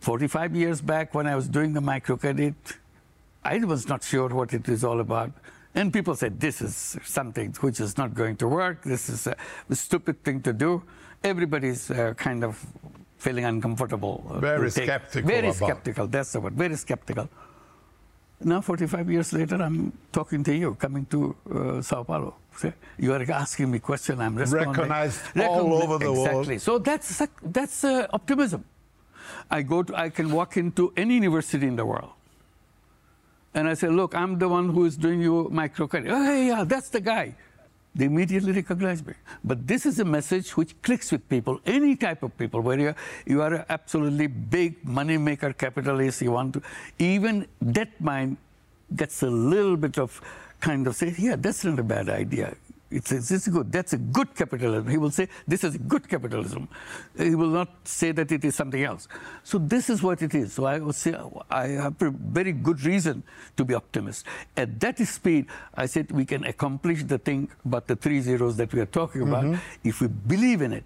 45 0.00 0.54
years 0.54 0.80
back 0.82 1.14
when 1.14 1.26
I 1.26 1.34
was 1.34 1.48
doing 1.48 1.72
the 1.72 1.80
microcredit, 1.80 2.54
I 3.42 3.58
was 3.58 3.88
not 3.88 4.04
sure 4.04 4.28
what 4.28 4.52
it 4.52 4.68
is 4.68 4.84
all 4.84 5.00
about. 5.00 5.32
And 5.74 5.92
people 5.92 6.14
said, 6.14 6.38
this 6.38 6.60
is 6.62 6.96
something 7.04 7.52
which 7.60 7.80
is 7.80 7.96
not 7.98 8.14
going 8.14 8.36
to 8.36 8.46
work. 8.48 8.82
This 8.84 9.08
is 9.08 9.26
a, 9.26 9.36
stupid 9.74 10.22
thing 10.22 10.40
to 10.42 10.52
do. 10.52 10.82
Everybody's 11.24 11.90
uh, 11.90 12.14
kind 12.16 12.44
of 12.44 12.64
feeling 13.16 13.44
uncomfortable. 13.44 14.24
uh, 14.30 14.38
Very 14.38 14.70
skeptical 14.70 15.26
Very 15.28 15.52
skeptical, 15.52 16.06
that's 16.06 16.32
the 16.32 16.40
word, 16.40 16.52
very 16.54 16.76
skeptical. 16.76 17.28
Now, 18.40 18.60
45 18.60 19.10
years 19.10 19.32
later, 19.32 19.56
I'm 19.56 19.92
talking 20.12 20.44
to 20.44 20.54
you, 20.54 20.74
coming 20.74 21.06
to 21.06 21.36
uh, 21.50 21.82
Sao 21.82 22.02
Paulo. 22.02 22.34
You 22.98 23.12
are 23.12 23.22
asking 23.32 23.70
me 23.70 23.78
question, 23.78 24.20
I'm 24.20 24.36
responding. 24.36 24.68
Recognized 24.68 25.20
all 25.38 25.82
over 25.82 25.98
the 25.98 26.12
world. 26.12 26.48
Exactly. 26.48 26.58
So 26.58 26.78
that's 26.78 27.22
that's 27.42 27.84
uh, 27.84 28.06
optimism. 28.12 28.64
I 29.50 29.62
go 29.62 29.82
to, 29.82 29.94
I 29.96 30.10
can 30.10 30.30
walk 30.30 30.56
into 30.56 30.92
any 30.96 31.14
university 31.14 31.66
in 31.66 31.76
the 31.76 31.86
world, 31.86 32.10
and 33.54 33.68
I 33.68 33.74
say, 33.74 33.88
look, 33.88 34.14
I'm 34.14 34.38
the 34.38 34.48
one 34.48 34.68
who 34.68 34.84
is 34.84 34.96
doing 34.96 35.20
your 35.20 35.48
microcredit. 35.50 36.10
Oh, 36.10 36.24
hey, 36.24 36.46
yeah, 36.48 36.64
that's 36.64 36.90
the 36.90 37.00
guy. 37.00 37.34
They 37.94 38.06
immediately 38.06 38.52
recognize 38.52 39.04
me. 39.06 39.14
But 39.44 39.66
this 39.66 39.86
is 39.86 40.00
a 40.00 40.04
message 40.04 40.56
which 40.56 40.74
clicks 40.82 41.12
with 41.12 41.28
people, 41.28 41.60
any 41.64 41.94
type 41.94 42.22
of 42.24 42.36
people, 42.36 42.60
where 42.60 42.78
you're, 42.78 42.96
you 43.24 43.40
are 43.40 43.64
absolutely 43.68 44.26
big 44.26 44.84
money 44.84 45.16
maker 45.16 45.52
capitalist, 45.52 46.20
you 46.20 46.32
want 46.32 46.54
to, 46.54 46.62
even 46.98 47.46
that 47.60 48.00
mind 48.00 48.36
gets 48.96 49.22
a 49.22 49.30
little 49.30 49.76
bit 49.76 49.98
of 49.98 50.20
kind 50.60 50.86
of 50.86 50.96
say, 50.96 51.14
yeah, 51.18 51.36
that's 51.36 51.64
not 51.64 51.78
a 51.78 51.82
bad 51.82 52.08
idea. 52.08 52.54
It's, 52.94 53.10
it's, 53.10 53.30
it's 53.32 53.48
good. 53.48 53.72
That's 53.72 53.92
a 53.92 53.98
good 53.98 54.34
capitalism. 54.36 54.88
He 54.88 54.98
will 54.98 55.10
say, 55.10 55.28
this 55.48 55.64
is 55.64 55.74
a 55.74 55.78
good 55.78 56.08
capitalism. 56.08 56.68
He 57.18 57.34
will 57.34 57.48
not 57.48 57.70
say 57.82 58.12
that 58.12 58.30
it 58.30 58.44
is 58.44 58.54
something 58.54 58.82
else. 58.84 59.08
So 59.42 59.58
this 59.58 59.90
is 59.90 60.00
what 60.00 60.22
it 60.22 60.32
is. 60.32 60.52
So 60.52 60.64
I 60.64 60.78
would 60.78 60.94
say 60.94 61.12
I 61.50 61.66
have 61.68 62.00
a 62.00 62.10
very 62.10 62.52
good 62.52 62.84
reason 62.84 63.24
to 63.56 63.64
be 63.64 63.74
optimist. 63.74 64.26
At 64.56 64.78
that 64.78 64.98
speed, 65.00 65.46
I 65.74 65.86
said 65.86 66.12
we 66.12 66.24
can 66.24 66.44
accomplish 66.44 67.02
the 67.02 67.18
thing 67.18 67.48
about 67.64 67.88
the 67.88 67.96
three 67.96 68.20
zeros 68.20 68.56
that 68.58 68.72
we 68.72 68.80
are 68.80 68.86
talking 68.86 69.22
about 69.22 69.58
if 69.82 70.00
we 70.00 70.06
believe 70.06 70.62
in 70.62 70.72
it. 70.72 70.84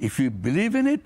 If 0.00 0.18
we 0.18 0.28
believe 0.30 0.74
in 0.74 0.88
it, 0.88 1.02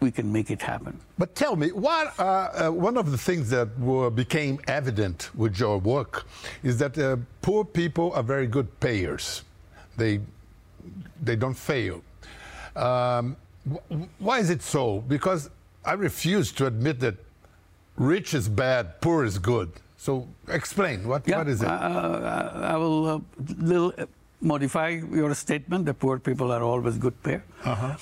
we 0.00 0.10
can 0.10 0.30
make 0.32 0.50
it 0.50 0.60
happen. 0.60 1.00
But 1.16 1.36
tell 1.36 1.54
me, 1.54 1.68
what 1.70 2.18
uh, 2.18 2.22
uh, 2.22 2.70
one 2.70 2.96
of 2.96 3.12
the 3.12 3.16
things 3.16 3.48
that 3.50 3.78
were, 3.78 4.10
became 4.10 4.58
evident 4.66 5.30
with 5.36 5.58
your 5.60 5.78
work 5.78 6.26
is 6.64 6.78
that 6.78 6.98
uh, 6.98 7.16
poor 7.42 7.64
people 7.64 8.12
are 8.14 8.24
very 8.24 8.48
good 8.48 8.68
payers. 8.80 9.44
They 9.96 10.20
they 11.22 11.36
don't 11.36 11.54
fail. 11.56 12.02
Um, 12.76 13.36
wh- 13.70 14.02
why 14.18 14.38
is 14.38 14.50
it 14.50 14.62
so? 14.62 15.00
Because 15.00 15.50
I 15.84 15.92
refuse 15.92 16.52
to 16.52 16.66
admit 16.66 17.00
that 17.00 17.16
rich 17.96 18.34
is 18.34 18.48
bad, 18.48 19.00
poor 19.00 19.24
is 19.24 19.38
good. 19.38 19.70
So 19.96 20.28
explain 20.48 21.06
what 21.08 21.26
what 21.26 21.48
is 21.48 21.62
it? 21.62 21.68
Uh, 21.68 22.50
I 22.74 22.76
will 22.76 23.06
uh, 23.08 23.20
little 23.58 23.92
uh, 23.96 24.06
modify 24.40 24.88
your 25.20 25.34
statement. 25.34 25.86
The 25.86 25.94
poor 25.94 26.18
people 26.18 26.52
are 26.52 26.62
always 26.62 26.98
good 26.98 27.22
pair. 27.22 27.44
Uh-huh. 27.64 27.96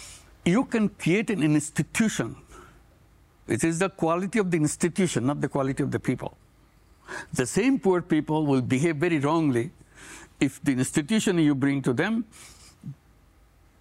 You 0.44 0.64
can 0.64 0.88
create 0.88 1.30
an 1.30 1.42
institution. 1.42 2.36
It 3.46 3.62
is 3.64 3.78
the 3.78 3.88
quality 3.88 4.38
of 4.38 4.50
the 4.50 4.56
institution, 4.56 5.26
not 5.26 5.40
the 5.40 5.48
quality 5.48 5.82
of 5.82 5.90
the 5.90 6.00
people. 6.00 6.36
The 7.34 7.46
same 7.46 7.78
poor 7.78 8.00
people 8.00 8.46
will 8.46 8.62
behave 8.62 8.96
very 8.96 9.18
wrongly 9.18 9.70
if 10.42 10.60
the 10.64 10.72
institution 10.72 11.38
you 11.38 11.54
bring 11.54 11.80
to 11.82 11.92
them 11.92 12.24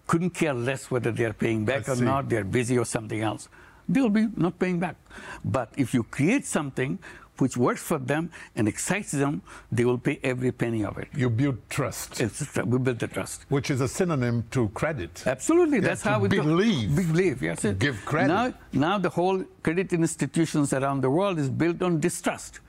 couldn't 0.07 0.31
care 0.31 0.53
less 0.53 0.91
whether 0.91 1.11
they 1.11 1.25
are 1.25 1.33
paying 1.33 1.65
back 1.65 1.87
I 1.89 1.93
or 1.93 1.95
see. 1.95 2.03
not, 2.03 2.29
they 2.29 2.37
are 2.37 2.43
busy 2.43 2.77
or 2.77 2.85
something 2.85 3.21
else. 3.21 3.47
They'll 3.89 4.09
be 4.09 4.27
not 4.35 4.59
paying 4.59 4.79
back. 4.79 4.95
But 5.43 5.69
if 5.77 5.93
you 5.93 6.03
create 6.03 6.45
something 6.45 6.99
which 7.37 7.57
works 7.57 7.81
for 7.81 7.97
them 7.97 8.29
and 8.55 8.67
excites 8.67 9.11
them, 9.11 9.41
they 9.71 9.83
will 9.85 9.97
pay 9.97 10.19
every 10.23 10.51
penny 10.51 10.83
of 10.85 10.97
it. 10.99 11.07
you 11.15 11.29
build 11.29 11.57
trust, 11.69 12.21
It's, 12.21 12.55
we 12.71 12.77
build 12.77 12.99
the 12.99 13.07
trust. 13.07 13.45
which 13.49 13.71
is 13.71 13.81
a 13.81 13.87
synonym 13.87 14.43
to 14.51 14.69
credit. 14.69 15.23
Absolutely, 15.25 15.79
that's 15.79 16.03
how 16.03 16.19
we 16.19 16.27
do- 16.29 16.43
believe. 16.43 16.95
Believe, 16.95 17.41
yes. 17.41 17.65
it- 17.65 17.79
Give 17.79 17.97
credit. 18.05 18.27
Now, 18.27 18.53
now 18.73 18.97
the 18.99 19.09
whole 19.09 19.43
credit 19.63 19.91
institutions 19.93 20.71
around 20.73 21.01
the 21.01 21.09
world 21.09 21.39
is 21.39 21.49
built 21.49 21.81
on 21.81 21.99
distrust. 21.99 22.59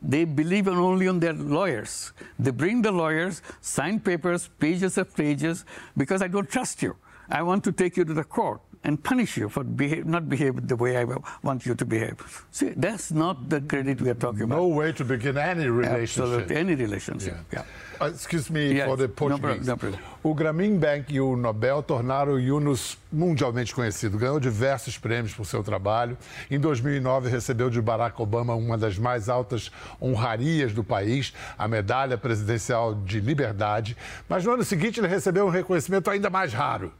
They 0.00 0.24
believe 0.24 0.68
only 0.68 1.08
on 1.08 1.20
their 1.20 1.32
lawyers. 1.32 2.12
They 2.38 2.52
bring 2.52 2.82
the 2.82 2.92
lawyers, 2.92 3.42
sign 3.60 4.00
papers, 4.00 4.48
pages 4.58 4.96
of 4.96 5.14
pages, 5.14 5.64
because 5.96 6.22
I 6.22 6.28
don't 6.28 6.48
trust 6.48 6.82
you. 6.82 6.96
I 7.28 7.42
want 7.42 7.64
to 7.64 7.72
take 7.72 7.96
you 7.96 8.04
to 8.04 8.14
the 8.14 8.24
court 8.24 8.60
and 8.88 8.96
punish 9.04 9.36
you 9.36 9.48
for 9.50 9.62
behave, 9.62 10.06
not 10.06 10.28
behave 10.28 10.66
the 10.66 10.74
way 10.76 10.96
I 10.96 11.04
want 11.42 11.66
you 11.66 11.74
to 11.74 11.84
behave. 11.84 12.16
See, 12.50 12.70
that's 12.74 13.12
not 13.12 13.48
the 13.48 13.60
credit 13.60 14.00
we 14.00 14.08
are 14.08 14.14
talking 14.18 14.42
about. 14.44 14.56
No 14.56 14.66
way 14.68 14.92
to 14.92 15.04
begin 15.04 15.36
any 15.36 15.68
relationship. 15.68 16.24
Absolutely, 16.24 16.56
any 16.56 16.74
relationship. 16.74 17.36
Yeah. 17.52 17.64
Uh, 18.00 18.06
excuse 18.06 18.48
me 18.48 18.72
Yes, 18.74 18.86
for 18.88 18.96
the 18.96 19.08
no 19.08 19.12
Portuguese. 19.12 19.40
problem, 19.40 19.66
no 19.66 19.76
problem. 19.76 20.00
o 20.22 20.32
Grameen 20.34 20.78
Bank 20.78 21.12
e 21.12 21.20
o 21.20 21.36
Nobel 21.36 21.82
tornaram 21.82 22.34
o 22.34 22.40
Yunus 22.40 22.96
mundialmente 23.12 23.74
conhecido. 23.74 24.16
Ganhou 24.16 24.40
diversos 24.40 24.96
prêmios 24.96 25.34
por 25.34 25.44
seu 25.44 25.62
trabalho. 25.62 26.16
Em 26.50 26.58
2009, 26.58 27.28
recebeu 27.28 27.68
de 27.68 27.82
Barack 27.82 28.20
Obama 28.22 28.54
uma 28.54 28.78
das 28.78 28.96
mais 28.98 29.28
altas 29.28 29.70
honrarias 30.00 30.72
do 30.72 30.82
país, 30.84 31.34
a 31.58 31.68
Medalha 31.68 32.16
Presidencial 32.16 32.94
de 32.94 33.20
Liberdade. 33.20 33.96
Mas 34.28 34.44
no 34.44 34.52
ano 34.52 34.64
seguinte, 34.64 35.00
ele 35.00 35.08
recebeu 35.08 35.46
um 35.46 35.50
reconhecimento 35.50 36.08
ainda 36.08 36.30
mais 36.30 36.52
raro. 36.54 36.92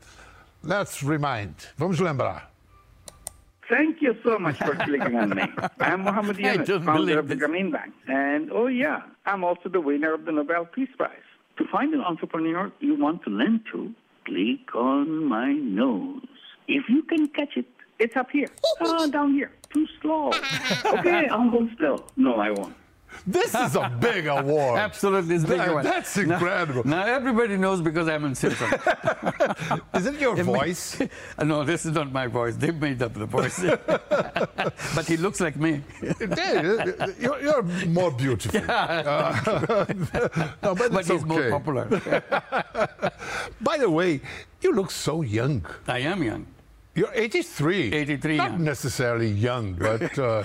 Let's 0.62 1.02
remind. 1.02 1.54
Vamos 1.76 2.00
lembrar. 2.00 2.42
Thank 3.68 4.00
you 4.00 4.16
so 4.24 4.38
much 4.38 4.56
for 4.58 4.74
clicking 4.74 5.14
on 5.16 5.30
me. 5.30 5.42
I'm 5.80 6.02
Muhammad 6.02 6.38
Yunus, 6.38 6.68
founder 6.84 7.18
of 7.18 7.28
the. 7.28 7.36
Grameen 7.36 7.70
Bank. 7.70 7.92
And 8.06 8.50
oh, 8.50 8.66
yeah, 8.66 9.02
I'm 9.26 9.44
also 9.44 9.68
the 9.68 9.80
winner 9.80 10.14
of 10.14 10.24
the 10.24 10.32
Nobel 10.32 10.64
Peace 10.64 10.88
Prize. 10.96 11.28
To 11.58 11.64
find 11.70 11.92
an 11.92 12.00
entrepreneur 12.00 12.72
you 12.80 12.94
want 12.98 13.22
to 13.24 13.30
lend 13.30 13.60
to, 13.72 13.92
click 14.24 14.74
on 14.74 15.24
my 15.24 15.52
nose. 15.52 16.22
If 16.66 16.88
you 16.88 17.02
can 17.02 17.28
catch 17.28 17.56
it, 17.56 17.66
it's 17.98 18.16
up 18.16 18.30
here. 18.30 18.48
Oh, 18.80 19.10
down 19.10 19.32
here. 19.34 19.52
Too 19.72 19.86
slow. 20.00 20.30
Okay, 20.86 21.26
I'll 21.28 21.50
go 21.50 21.68
slow. 21.76 22.06
No, 22.16 22.36
I 22.36 22.50
won't. 22.50 22.74
This 23.26 23.54
is 23.54 23.74
a 23.76 23.88
big 24.00 24.26
award. 24.38 24.78
Absolutely, 24.78 25.34
it's 25.36 25.44
a 25.44 25.48
big 25.48 25.58
That- 25.58 25.74
one. 25.74 25.84
that's 25.84 26.16
incredible. 26.16 26.86
Now, 26.86 27.04
everybody 27.06 27.56
knows 27.56 27.80
because 27.80 28.08
I'm 28.08 28.24
in 28.24 28.34
Simpson. 28.34 28.68
Is 29.94 30.06
it 30.06 30.20
your 30.20 30.36
voice? 30.56 30.98
no, 31.42 31.64
this 31.64 31.84
is 31.86 31.92
not 31.92 32.12
my 32.12 32.26
voice. 32.26 32.56
They 32.56 32.70
made 32.70 33.02
up 33.02 33.14
the 33.14 33.26
voice. 33.26 33.58
but 34.94 35.06
he 35.06 35.16
looks 35.16 35.40
like 35.40 35.56
me. 35.56 35.82
Yeah, 36.02 36.84
you're, 37.18 37.40
you're 37.42 37.62
more 37.86 38.10
beautiful. 38.10 38.60
Uh, 38.68 39.84
no, 40.62 40.74
but, 40.74 40.92
But 40.92 41.06
he's 41.06 41.24
more 41.24 41.50
popular. 41.50 41.84
By 43.60 43.78
the 43.78 43.90
way, 43.90 44.20
you 44.62 44.72
look 44.74 44.90
so 44.90 45.22
young. 45.22 45.64
I 45.86 45.98
am 46.00 46.22
young. 46.22 46.46
You're 46.94 47.12
83. 47.14 47.92
83, 47.92 48.36
Not 48.36 48.50
yeah. 48.52 48.58
necessarily 48.58 49.28
young, 49.30 49.74
but 49.74 50.18
uh, 50.18 50.42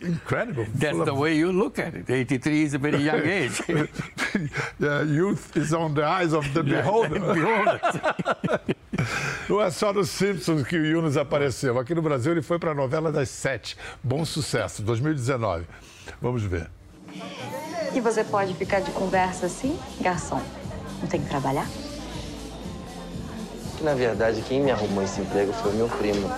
incredible. 0.00 0.66
That's 0.74 0.96
the 1.04 1.12
of- 1.12 1.18
way 1.18 1.36
you 1.36 1.52
look 1.52 1.78
at 1.78 1.94
it. 1.94 2.10
83 2.10 2.62
is 2.62 2.74
a 2.74 2.78
very 2.78 3.02
young 3.02 3.26
age. 3.26 3.58
the 4.78 5.06
youth 5.08 5.56
is 5.56 5.72
on 5.72 5.94
the 5.94 6.04
eyes 6.04 6.32
of 6.32 6.46
the 6.54 6.62
beholder. 6.62 7.20
Behold 7.34 7.80
Não 9.48 9.60
é 9.60 9.70
só 9.70 9.92
nos 9.92 10.10
Simpsons 10.10 10.66
que 10.66 10.76
o 10.76 10.84
Yunus 10.84 11.16
apareceu. 11.16 11.78
Aqui 11.78 11.94
no 11.94 12.02
Brasil 12.02 12.32
ele 12.32 12.42
foi 12.42 12.58
para 12.58 12.72
a 12.72 12.74
novela 12.74 13.10
das 13.10 13.30
sete. 13.30 13.76
Bom 14.02 14.24
sucesso, 14.24 14.82
2019. 14.82 15.64
Vamos 16.20 16.42
ver. 16.42 16.68
E 17.94 18.00
você 18.00 18.22
pode 18.22 18.54
ficar 18.54 18.80
de 18.80 18.90
conversa 18.92 19.46
assim, 19.46 19.78
garçom? 20.00 20.40
Não 21.00 21.08
tem 21.08 21.20
que 21.22 21.28
trabalhar? 21.28 21.66
Que, 23.80 23.84
na 23.84 23.94
verdade, 23.94 24.42
quem 24.42 24.60
me 24.60 24.70
arrumou 24.70 25.02
esse 25.02 25.22
emprego 25.22 25.54
foi 25.54 25.72
o 25.72 25.74
meu 25.74 25.88
primo. 25.88 26.30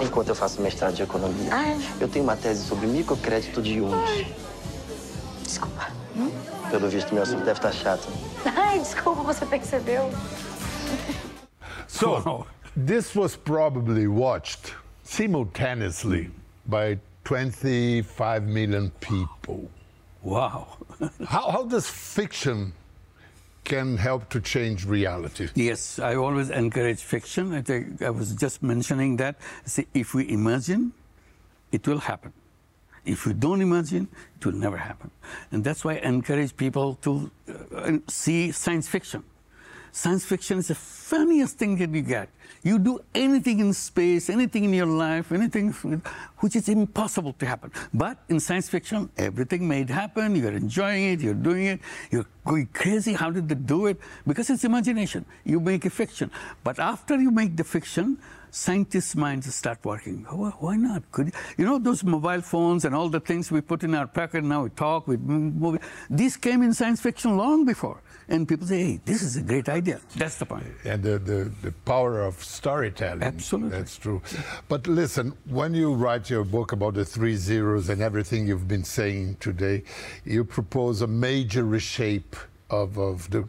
Enquanto 0.00 0.30
eu 0.30 0.34
faço 0.34 0.62
mestrado 0.62 0.94
de 0.94 1.02
economia. 1.02 1.50
Ah, 1.52 1.68
é? 1.68 1.78
Eu 2.00 2.08
tenho 2.08 2.24
uma 2.24 2.34
tese 2.34 2.64
sobre 2.66 2.86
microcrédito 2.86 3.60
de 3.60 3.74
juros. 3.74 4.24
Desculpa. 5.42 5.88
Pelo 6.70 6.88
visto, 6.88 7.12
meu 7.12 7.22
assunto 7.22 7.44
deve 7.44 7.58
estar 7.58 7.70
chato. 7.72 8.08
Ai, 8.46 8.78
desculpa, 8.78 9.22
você 9.22 9.44
percebeu. 9.44 10.10
So, 11.86 12.46
this 12.74 13.14
was 13.14 13.36
probably 13.36 14.06
watched 14.06 14.74
simultaneously 15.04 16.30
by 16.64 16.98
25 17.24 18.44
million 18.44 18.90
people. 19.00 19.68
Wow. 20.22 20.78
How, 21.26 21.50
how 21.50 21.64
does 21.64 21.90
fiction 21.90 22.72
can 23.70 23.96
help 23.96 24.28
to 24.30 24.40
change 24.40 24.84
reality? 24.84 25.48
Yes, 25.54 26.00
I 26.00 26.16
always 26.16 26.50
encourage 26.50 27.02
fiction. 27.14 27.54
I 27.54 27.62
think 27.62 28.02
I 28.02 28.10
was 28.10 28.34
just 28.34 28.62
mentioning 28.62 29.16
that. 29.18 29.36
See, 29.64 29.86
if 29.94 30.12
we 30.12 30.22
imagine, 30.28 30.92
it 31.70 31.86
will 31.86 32.00
happen. 32.00 32.32
If 33.04 33.26
we 33.26 33.32
don't 33.32 33.62
imagine, 33.62 34.08
it 34.36 34.44
will 34.46 34.60
never 34.66 34.76
happen. 34.76 35.10
And 35.52 35.62
that's 35.62 35.84
why 35.84 35.94
I 35.94 36.08
encourage 36.08 36.56
people 36.56 36.98
to 37.06 37.30
uh, 37.48 37.98
see 38.08 38.50
science 38.52 38.88
fiction. 38.88 39.22
Science 39.92 40.24
fiction 40.24 40.58
is 40.58 40.68
the 40.68 40.74
funniest 40.74 41.58
thing 41.58 41.76
that 41.76 41.90
you 41.90 42.02
get. 42.02 42.28
You 42.62 42.78
do 42.78 43.00
anything 43.14 43.60
in 43.60 43.72
space, 43.72 44.28
anything 44.28 44.64
in 44.64 44.74
your 44.74 44.86
life, 44.86 45.32
anything 45.32 45.72
which 46.38 46.56
is 46.56 46.68
impossible 46.68 47.32
to 47.34 47.46
happen. 47.46 47.72
But 47.94 48.18
in 48.28 48.38
science 48.38 48.68
fiction, 48.68 49.08
everything 49.16 49.66
made 49.66 49.88
happen. 49.88 50.36
You're 50.36 50.52
enjoying 50.52 51.04
it, 51.04 51.20
you're 51.20 51.34
doing 51.34 51.66
it, 51.66 51.80
you're 52.10 52.26
going 52.44 52.66
crazy. 52.72 53.14
How 53.14 53.30
did 53.30 53.48
they 53.48 53.54
do 53.54 53.86
it? 53.86 53.98
Because 54.26 54.50
it's 54.50 54.64
imagination. 54.64 55.24
You 55.44 55.58
make 55.58 55.86
a 55.86 55.90
fiction. 55.90 56.30
But 56.62 56.78
after 56.78 57.16
you 57.18 57.30
make 57.30 57.56
the 57.56 57.64
fiction, 57.64 58.18
scientists' 58.50 59.16
minds 59.16 59.52
start 59.54 59.78
working. 59.84 60.24
Why 60.24 60.76
not? 60.76 61.10
Could 61.12 61.32
you 61.56 61.64
know 61.64 61.78
those 61.78 62.04
mobile 62.04 62.42
phones 62.42 62.84
and 62.84 62.94
all 62.94 63.08
the 63.08 63.20
things 63.20 63.50
we 63.50 63.60
put 63.62 63.84
in 63.84 63.94
our 63.94 64.06
pocket 64.06 64.44
now? 64.44 64.64
We 64.64 64.70
talk, 64.70 65.08
we 65.08 65.16
move. 65.16 65.78
These 66.10 66.36
came 66.36 66.62
in 66.62 66.74
science 66.74 67.00
fiction 67.00 67.36
long 67.36 67.64
before, 67.64 68.02
and 68.30 68.48
people 68.48 68.66
say, 68.66 68.82
"Hey, 68.84 69.00
this 69.04 69.22
is 69.22 69.36
a 69.36 69.42
great 69.42 69.68
idea." 69.68 70.00
That's 70.16 70.36
the 70.38 70.46
point. 70.46 70.64
And 70.84 71.02
the, 71.02 71.18
the, 71.18 71.50
the 71.62 71.72
power 71.84 72.20
of 72.22 72.42
storytelling. 72.42 73.22
Absolutely. 73.22 73.76
That's 73.78 73.96
true. 73.96 74.22
But 74.68 74.86
listen, 74.86 75.34
when 75.46 75.74
you 75.74 75.92
write 75.94 76.30
your 76.30 76.44
book 76.44 76.72
about 76.72 76.94
the 76.94 77.04
three 77.04 77.36
zeros 77.36 77.88
and 77.88 78.00
everything 78.00 78.46
you've 78.48 78.68
been 78.68 78.84
saying 78.84 79.36
today, 79.40 79.82
you 80.24 80.44
propose 80.44 81.02
a 81.02 81.06
major 81.06 81.64
reshape 81.64 82.36
of, 82.70 82.98
of 82.98 83.28
the 83.30 83.48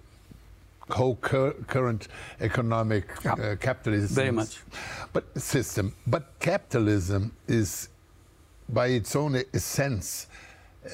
whole 0.89 1.15
cur- 1.17 1.53
current 1.67 2.07
economic 2.41 3.05
Yeah. 3.23 3.33
uh, 3.33 3.55
capitalism. 3.55 4.15
Very 4.15 4.31
much. 4.31 4.59
But 5.13 5.23
system. 5.39 5.93
But 6.07 6.39
capitalism 6.39 7.31
is, 7.47 7.89
by 8.67 8.87
its 8.87 9.15
own 9.15 9.41
essence, 9.53 10.27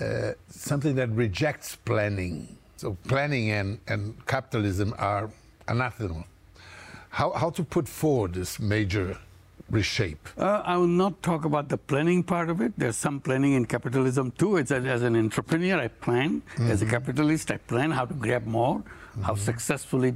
uh, 0.02 0.34
something 0.50 0.96
that 0.96 1.10
rejects 1.12 1.76
planning. 1.78 2.57
So 2.78 2.96
planning 3.08 3.50
and, 3.50 3.80
and 3.88 4.14
capitalism 4.28 4.94
are 5.00 5.32
anathema. 5.68 6.24
How, 7.10 7.32
how 7.32 7.50
to 7.50 7.64
put 7.64 7.88
forward 7.90 8.36
this 8.36 8.60
major 8.60 9.18
reshape? 9.72 10.30
Uh, 10.38 10.62
I 10.64 10.78
will 10.78 10.86
not 10.86 11.24
talk 11.24 11.44
about 11.46 11.70
the 11.70 11.78
planning 11.78 12.22
part 12.22 12.52
of 12.52 12.62
it. 12.62 12.74
There's 12.78 12.96
some 12.96 13.20
planning 13.20 13.54
in 13.54 13.66
capitalism 13.66 14.30
too. 14.32 14.58
It's 14.58 14.70
as, 14.70 14.86
as 14.86 15.02
an 15.02 15.16
entrepreneur, 15.16 15.80
I 15.80 15.88
plan. 15.88 16.44
As 16.60 16.84
a 16.84 16.86
capitalist, 16.86 17.50
I 17.50 17.58
plan 17.58 17.90
how 17.90 18.06
to 18.06 18.14
grab 18.14 18.46
more, 18.46 18.84
how 19.24 19.34
successfully 19.34 20.16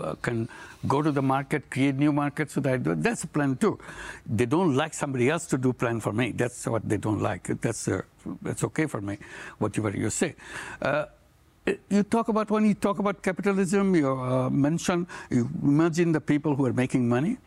uh, 0.00 0.14
can 0.22 0.48
go 0.86 1.02
to 1.02 1.10
the 1.10 1.22
market, 1.22 1.68
create 1.70 1.96
new 1.96 2.12
markets. 2.12 2.54
So 2.54 2.60
that 2.60 2.74
I 2.74 2.76
do. 2.76 2.94
That's 2.94 3.24
a 3.24 3.26
plan 3.26 3.56
too. 3.56 3.80
They 4.24 4.46
don't 4.46 4.76
like 4.76 4.94
somebody 4.94 5.28
else 5.28 5.46
to 5.46 5.58
do 5.58 5.72
plan 5.72 5.98
for 5.98 6.12
me. 6.12 6.30
That's 6.30 6.68
what 6.68 6.88
they 6.88 6.98
don't 6.98 7.20
like. 7.20 7.48
That's 7.60 7.88
uh, 7.88 8.02
that's 8.42 8.62
okay 8.62 8.86
for 8.86 9.00
me. 9.00 9.18
Whatever 9.58 9.90
you 9.90 10.10
say. 10.10 10.36
Uh, 10.80 11.06
you 11.88 12.02
talk 12.02 12.28
about 12.28 12.50
when 12.50 12.66
you 12.66 12.74
talk 12.74 12.98
about 12.98 13.22
capitalism, 13.22 13.94
you 13.94 14.10
uh, 14.10 14.50
mention, 14.50 15.06
you 15.30 15.48
imagine 15.62 16.12
the 16.12 16.20
people 16.20 16.54
who 16.54 16.66
are 16.66 16.72
making 16.72 17.08
money. 17.08 17.38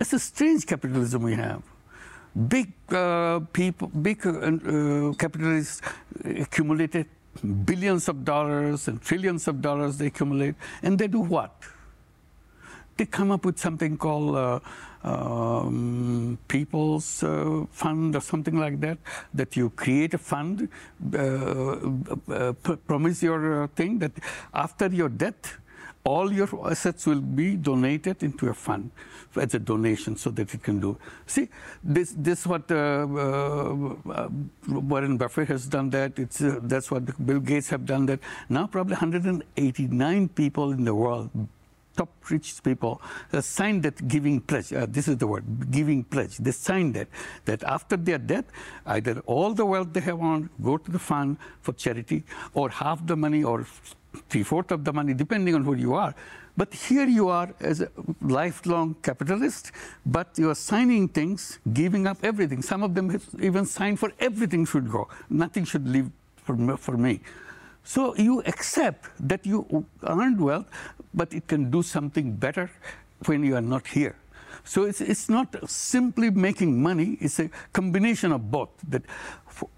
It's 0.00 0.12
a 0.12 0.18
strange 0.18 0.66
capitalism 0.66 1.22
we 1.22 1.34
have. 1.34 1.62
Big 2.48 2.72
uh, 2.90 3.40
people, 3.52 3.88
big 3.88 4.24
uh, 4.24 4.30
uh, 4.30 5.12
capitalists 5.14 5.82
accumulated 6.24 7.06
billions 7.64 8.08
of 8.08 8.24
dollars 8.24 8.86
and 8.88 9.02
trillions 9.02 9.48
of 9.48 9.60
dollars 9.60 9.98
they 9.98 10.06
accumulate, 10.06 10.54
and 10.82 10.98
they 10.98 11.08
do 11.08 11.20
what? 11.20 11.52
They 12.96 13.06
come 13.06 13.30
up 13.30 13.44
with 13.44 13.58
something 13.58 13.96
called 13.96 14.36
uh, 14.36 14.60
um, 15.02 16.38
People's 16.48 17.22
uh, 17.22 17.64
Fund 17.70 18.16
or 18.16 18.20
something 18.20 18.58
like 18.58 18.80
that. 18.80 18.98
That 19.34 19.56
you 19.56 19.70
create 19.70 20.14
a 20.14 20.18
fund, 20.18 20.68
uh, 21.14 21.76
uh, 22.28 22.52
promise 22.86 23.22
your 23.22 23.64
uh, 23.64 23.66
thing 23.68 23.98
that 24.00 24.12
after 24.52 24.86
your 24.88 25.08
death, 25.08 25.58
all 26.04 26.32
your 26.32 26.48
assets 26.70 27.06
will 27.06 27.20
be 27.20 27.56
donated 27.56 28.22
into 28.22 28.48
a 28.48 28.54
fund 28.54 28.90
as 29.36 29.54
a 29.54 29.58
donation 29.58 30.16
so 30.16 30.30
that 30.30 30.52
it 30.54 30.62
can 30.62 30.80
do. 30.80 30.96
See, 31.26 31.48
this 31.84 32.14
this 32.16 32.46
what 32.46 32.70
uh, 32.70 33.06
uh, 33.06 34.28
Warren 34.68 35.18
Buffett 35.18 35.48
has 35.48 35.66
done 35.66 35.90
that. 35.90 36.18
It's 36.18 36.40
uh, 36.40 36.58
that's 36.62 36.90
what 36.90 37.04
Bill 37.24 37.40
Gates 37.40 37.68
have 37.68 37.84
done 37.84 38.06
that. 38.06 38.20
Now 38.48 38.66
probably 38.66 38.94
189 38.94 40.28
people 40.30 40.72
in 40.72 40.84
the 40.84 40.94
world 40.94 41.30
top 42.00 42.12
rich 42.32 42.48
people 42.68 42.92
uh, 43.32 43.40
signed 43.56 43.80
that 43.86 43.96
giving 44.14 44.36
pledge. 44.50 44.70
Uh, 44.72 44.86
this 44.96 45.06
is 45.12 45.16
the 45.22 45.28
word, 45.32 45.44
giving 45.78 46.00
pledge. 46.12 46.34
They 46.46 46.54
signed 46.68 46.92
that, 46.98 47.08
that 47.48 47.60
after 47.76 47.96
their 48.08 48.20
death, 48.34 48.46
either 48.96 49.14
all 49.36 49.50
the 49.60 49.66
wealth 49.72 49.90
they 49.94 50.04
have 50.10 50.20
on 50.32 50.48
go 50.68 50.76
to 50.84 50.90
the 50.96 51.02
fund 51.10 51.36
for 51.64 51.72
charity, 51.84 52.20
or 52.54 52.66
half 52.82 52.98
the 53.12 53.16
money, 53.24 53.42
or 53.52 53.66
three-fourths 54.30 54.72
of 54.76 54.84
the 54.84 54.92
money, 54.92 55.12
depending 55.24 55.54
on 55.54 55.64
who 55.64 55.74
you 55.86 55.94
are. 55.94 56.14
But 56.60 56.74
here 56.74 57.08
you 57.18 57.28
are 57.28 57.48
as 57.60 57.80
a 57.80 57.88
lifelong 58.20 58.96
capitalist, 59.08 59.70
but 60.04 60.28
you 60.36 60.50
are 60.52 60.58
signing 60.70 61.04
things, 61.18 61.58
giving 61.80 62.06
up 62.10 62.18
everything. 62.30 62.60
Some 62.72 62.82
of 62.82 62.94
them 62.96 63.06
even 63.48 63.64
signed 63.64 63.98
for 64.02 64.10
everything 64.18 64.66
should 64.66 64.88
go. 64.96 65.08
Nothing 65.44 65.64
should 65.64 65.86
leave 65.86 66.10
for 66.44 66.56
me. 66.56 66.74
For 66.76 66.96
me. 67.06 67.14
So 67.84 68.14
you 68.16 68.42
accept 68.52 69.08
that 69.30 69.46
you 69.50 69.86
earned 70.14 70.38
wealth, 70.48 70.68
but 71.14 71.32
it 71.32 71.46
can 71.46 71.70
do 71.70 71.82
something 71.82 72.32
better 72.32 72.70
when 73.26 73.44
you 73.44 73.56
are 73.56 73.62
not 73.62 73.86
here. 73.86 74.16
So 74.64 74.84
it's, 74.84 75.00
it's 75.00 75.28
not 75.28 75.68
simply 75.68 76.30
making 76.30 76.82
money, 76.82 77.16
it's 77.20 77.38
a 77.38 77.50
combination 77.72 78.32
of 78.32 78.50
both. 78.50 78.68
That 78.88 79.02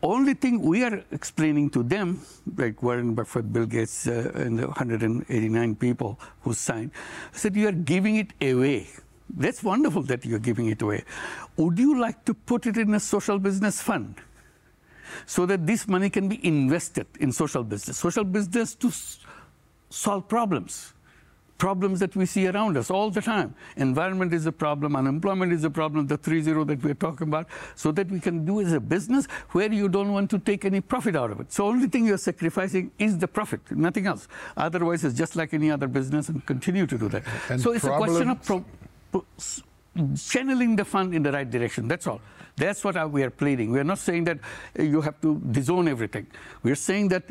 only 0.02 0.34
thing 0.34 0.60
we 0.60 0.84
are 0.84 1.02
explaining 1.12 1.70
to 1.70 1.82
them, 1.82 2.20
like 2.56 2.82
Warren 2.82 3.14
Buffett, 3.14 3.52
Bill 3.52 3.66
Gates, 3.66 4.06
uh, 4.06 4.32
and 4.34 4.58
the 4.58 4.66
189 4.66 5.76
people 5.76 6.18
who 6.42 6.52
signed, 6.52 6.90
said 7.32 7.56
you 7.56 7.68
are 7.68 7.72
giving 7.72 8.16
it 8.16 8.32
away. 8.40 8.88
That's 9.34 9.62
wonderful 9.62 10.02
that 10.02 10.24
you're 10.24 10.38
giving 10.38 10.66
it 10.66 10.82
away. 10.82 11.04
Would 11.56 11.78
you 11.78 11.98
like 11.98 12.24
to 12.26 12.34
put 12.34 12.66
it 12.66 12.76
in 12.76 12.92
a 12.94 13.00
social 13.00 13.38
business 13.38 13.80
fund? 13.80 14.16
So 15.26 15.46
that 15.46 15.66
this 15.66 15.86
money 15.88 16.10
can 16.10 16.28
be 16.28 16.44
invested 16.46 17.06
in 17.20 17.32
social 17.32 17.62
business. 17.62 17.98
Social 17.98 18.24
business 18.24 18.74
to 18.76 18.90
solve 19.90 20.28
problems 20.28 20.94
problems 21.62 22.00
that 22.00 22.16
we 22.16 22.26
see 22.26 22.44
around 22.48 22.76
us 22.76 22.90
all 22.90 23.08
the 23.16 23.20
time. 23.20 23.54
Environment 23.76 24.32
is 24.38 24.46
a 24.46 24.54
problem, 24.64 24.96
unemployment 24.96 25.52
is 25.52 25.62
a 25.62 25.70
problem, 25.70 26.08
the 26.08 26.18
3-0 26.18 26.66
that 26.66 26.82
we're 26.82 27.00
talking 27.06 27.28
about, 27.28 27.46
so 27.76 27.92
that 27.92 28.10
we 28.14 28.18
can 28.18 28.44
do 28.44 28.60
as 28.60 28.72
a 28.72 28.80
business 28.94 29.28
where 29.52 29.72
you 29.72 29.88
don't 29.88 30.12
want 30.12 30.28
to 30.34 30.40
take 30.40 30.64
any 30.64 30.80
profit 30.80 31.14
out 31.14 31.30
of 31.30 31.38
it. 31.38 31.52
So 31.52 31.68
only 31.68 31.86
thing 31.86 32.04
you're 32.04 32.18
sacrificing 32.30 32.90
is 32.98 33.16
the 33.18 33.28
profit, 33.28 33.60
nothing 33.70 34.06
else. 34.08 34.26
Otherwise, 34.56 35.04
it's 35.04 35.16
just 35.16 35.36
like 35.36 35.54
any 35.54 35.70
other 35.70 35.86
business 35.86 36.28
and 36.28 36.44
continue 36.44 36.84
to 36.94 36.98
do 36.98 37.08
that. 37.10 37.22
And 37.48 37.60
so 37.60 37.70
it's 37.72 37.84
a 37.84 37.96
question 37.96 38.30
of 38.30 38.44
problems- 38.44 38.66
pro- 39.12 39.20
pro- 39.20 39.71
channeling 40.16 40.76
the 40.76 40.84
fund 40.84 41.14
in 41.14 41.22
the 41.22 41.32
right 41.32 41.50
direction. 41.50 41.88
That's 41.88 42.06
all. 42.06 42.20
That's 42.56 42.84
what 42.84 43.10
we 43.10 43.22
are 43.22 43.30
pleading. 43.30 43.72
We 43.72 43.78
are 43.80 43.84
not 43.84 43.98
saying 43.98 44.24
that 44.24 44.38
uh, 44.78 44.82
you 44.82 45.00
have 45.00 45.20
to 45.22 45.38
disown 45.50 45.88
everything. 45.88 46.26
We 46.62 46.70
are 46.70 46.76
saying 46.76 47.08
that 47.08 47.24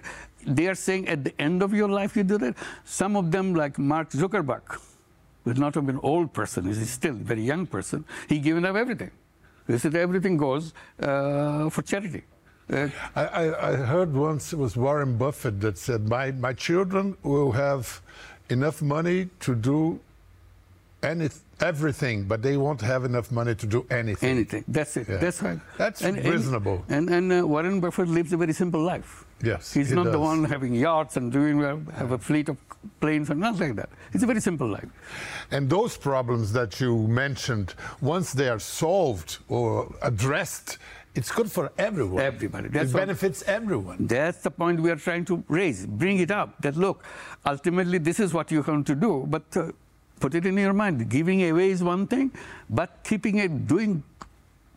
they 0.46 0.68
are 0.68 0.76
saying 0.76 1.08
at 1.08 1.24
the 1.24 1.40
end 1.40 1.62
of 1.62 1.74
your 1.74 1.90
life 1.90 2.16
you 2.16 2.24
do 2.24 2.38
that. 2.40 2.56
Some 2.86 3.16
of 3.16 3.32
them, 3.32 3.54
like 3.54 3.78
Mark 3.78 4.10
Zuckerberg, 4.10 4.80
who's 5.44 5.58
not 5.58 5.76
an 5.76 6.00
old 6.02 6.34
person, 6.34 6.66
he's 6.66 6.90
still 6.90 7.14
a 7.14 7.18
very 7.18 7.44
young 7.44 7.68
person. 7.68 8.06
He 8.28 8.40
given 8.40 8.66
up 8.66 8.76
everything. 8.76 9.12
He 9.68 9.78
said 9.78 9.96
everything 9.96 10.38
goes 10.38 10.74
uh, 11.00 11.70
for 11.70 11.84
charity. 11.84 12.24
Uh, 12.72 12.90
I, 13.16 13.26
I, 13.26 13.72
I 13.72 13.76
heard 13.76 14.14
once 14.14 14.54
it 14.54 14.60
was 14.60 14.76
Warren 14.76 15.18
Buffett 15.18 15.60
that 15.62 15.78
said, 15.78 16.08
my, 16.08 16.32
my 16.32 16.54
children 16.54 17.18
will 17.22 17.52
have 17.52 18.02
enough 18.50 18.82
money 18.82 19.30
to 19.42 19.56
do 19.56 20.00
any, 21.04 21.30
everything, 21.60 22.24
but 22.26 22.42
they 22.42 22.58
won't 22.58 22.82
have 22.82 23.06
enough 23.06 23.32
money 23.32 23.56
to 23.56 23.66
do 23.66 23.86
anything. 23.90 24.30
anything. 24.30 24.64
That's 24.68 24.98
it. 24.98 25.08
Yeah. 25.10 25.18
That's 25.18 25.42
right. 25.42 25.60
That's 25.78 26.02
reasonable. 26.04 26.86
And, 26.90 27.10
and, 27.10 27.32
uh, 27.34 27.48
Warren 27.48 27.80
Buffett 27.80 28.08
lives 28.08 28.34
a 28.34 28.38
very 28.38 28.54
simple 28.54 28.82
life. 28.82 29.26
Yes, 29.44 29.74
He's 29.74 29.90
he 29.90 29.96
not 29.96 30.12
the 30.12 30.20
one 30.20 30.44
having 30.44 30.76
yachts 30.76 31.18
and 31.18 31.32
doing 31.32 31.58
well, 31.58 31.82
have 31.96 32.12
a 32.12 32.18
fleet 32.20 32.48
of 32.50 32.58
planes 33.00 33.32
and 33.32 33.40
nothing 33.40 33.70
like 33.70 33.76
that. 33.78 33.90
It's 34.14 34.24
a 34.24 34.28
very 34.28 34.40
simple 34.40 34.68
life. 34.68 34.88
And 35.50 35.68
those 35.68 35.98
problems 35.98 36.54
that 36.54 36.80
you 36.80 37.08
mentioned, 37.08 37.74
once 38.02 38.34
they 38.34 38.50
are 38.50 38.60
solved 38.60 39.40
or 39.50 39.92
addressed, 40.04 40.78
it's 41.16 41.32
good 41.32 41.52
for 41.52 41.72
everyone. 41.80 42.22
Everybody. 42.22 42.70
That's 42.70 42.92
it 42.92 42.94
what- 42.94 43.02
benefits 43.02 43.44
everyone. 43.48 44.06
That's 44.06 44.44
the 44.44 44.52
point 44.52 44.80
we 44.80 44.92
are 44.92 44.96
trying 44.96 45.26
to 45.26 45.44
raise. 45.48 45.86
Bring 45.88 46.20
it 46.20 46.30
up. 46.32 46.62
That 46.62 46.78
look, 46.78 47.04
ultimately 47.46 47.98
this 47.98 48.20
is 48.20 48.34
what 48.34 48.52
you're 48.52 48.64
going 48.64 48.84
to 48.86 48.96
do, 48.96 49.26
but 49.28 49.44
uh, 49.58 49.72
put 50.22 50.36
it 50.36 50.46
in 50.46 50.58
your 50.58 50.74
mind. 50.74 51.10
Giving 51.10 51.44
away 51.50 51.72
is 51.72 51.84
one 51.84 52.08
thing, 52.08 52.32
but 52.70 53.04
keeping 53.04 53.40
it 53.40 53.68
doing 53.68 54.04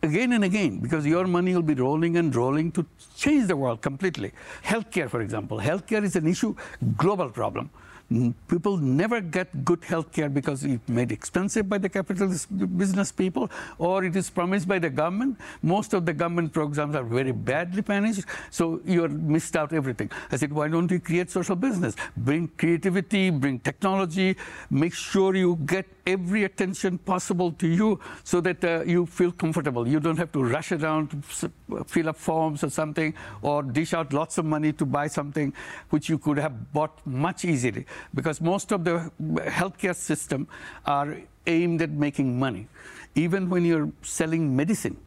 again 0.03 0.33
and 0.33 0.43
again 0.43 0.79
because 0.79 1.05
your 1.05 1.25
money 1.25 1.53
will 1.55 1.61
be 1.61 1.73
rolling 1.73 2.17
and 2.17 2.35
rolling 2.35 2.71
to 2.71 2.85
change 3.15 3.47
the 3.47 3.55
world 3.55 3.81
completely. 3.81 4.31
Healthcare, 4.63 5.09
for 5.09 5.21
example. 5.21 5.59
Healthcare 5.59 6.03
is 6.03 6.15
an 6.15 6.27
issue, 6.27 6.55
global 6.97 7.29
problem. 7.29 7.69
Mm, 8.11 8.35
People 8.47 8.77
never 8.77 9.19
get 9.19 9.65
good 9.65 9.81
healthcare 9.81 10.31
because 10.31 10.63
it's 10.63 10.87
made 10.87 11.11
expensive 11.11 11.67
by 11.67 11.79
the 11.79 11.89
capitalist 11.89 12.47
business 12.77 13.11
people 13.11 13.49
or 13.79 14.03
it 14.03 14.15
is 14.15 14.29
promised 14.29 14.67
by 14.67 14.77
the 14.77 14.91
government. 14.91 15.39
Most 15.63 15.93
of 15.93 16.05
the 16.05 16.13
government 16.13 16.53
programs 16.53 16.95
are 16.95 17.03
very 17.03 17.31
badly 17.31 17.83
managed, 17.87 18.25
so 18.51 18.79
you're 18.85 19.09
missed 19.09 19.55
out 19.55 19.73
everything. 19.73 20.11
I 20.31 20.35
said, 20.37 20.53
why 20.53 20.67
don't 20.67 20.91
you 20.91 20.99
create 20.99 21.31
social 21.31 21.55
business? 21.55 21.95
Bring 22.15 22.47
creativity, 22.59 23.31
bring 23.31 23.57
technology, 23.59 24.37
make 24.69 24.93
sure 24.93 25.35
you 25.35 25.57
get 25.65 25.87
every 26.05 26.43
attention 26.43 26.99
possible 26.99 27.51
to 27.53 27.67
you 27.67 27.99
so 28.23 28.39
that 28.41 28.63
uh, 28.63 28.83
you 28.85 29.07
feel 29.07 29.31
comfortable. 29.31 29.87
You 29.87 29.99
don't 29.99 30.17
have 30.17 30.31
to 30.33 30.43
rush 30.43 30.71
around 30.71 31.09
to 31.09 31.83
fill 31.87 32.09
up 32.09 32.17
forms 32.17 32.63
or 32.63 32.69
something 32.69 33.15
or 33.41 33.63
dish 33.63 33.95
out 33.95 34.13
lots 34.13 34.37
of 34.37 34.45
money 34.45 34.71
to 34.73 34.85
buy 34.85 35.07
something 35.07 35.51
which 35.89 36.07
you 36.07 36.19
could 36.19 36.37
have 36.37 36.71
bought 36.71 37.03
much 37.07 37.43
easily 37.45 37.87
because 38.13 38.41
most 38.41 38.71
of 38.71 38.83
the 38.83 39.11
healthcare 39.59 39.95
system 39.95 40.47
are 40.85 41.17
aimed 41.47 41.81
at 41.81 41.91
making 41.91 42.37
money. 42.39 42.67
Even 43.15 43.49
when 43.49 43.63
you're 43.65 43.89
selling 44.01 44.55
medicine, 44.55 44.97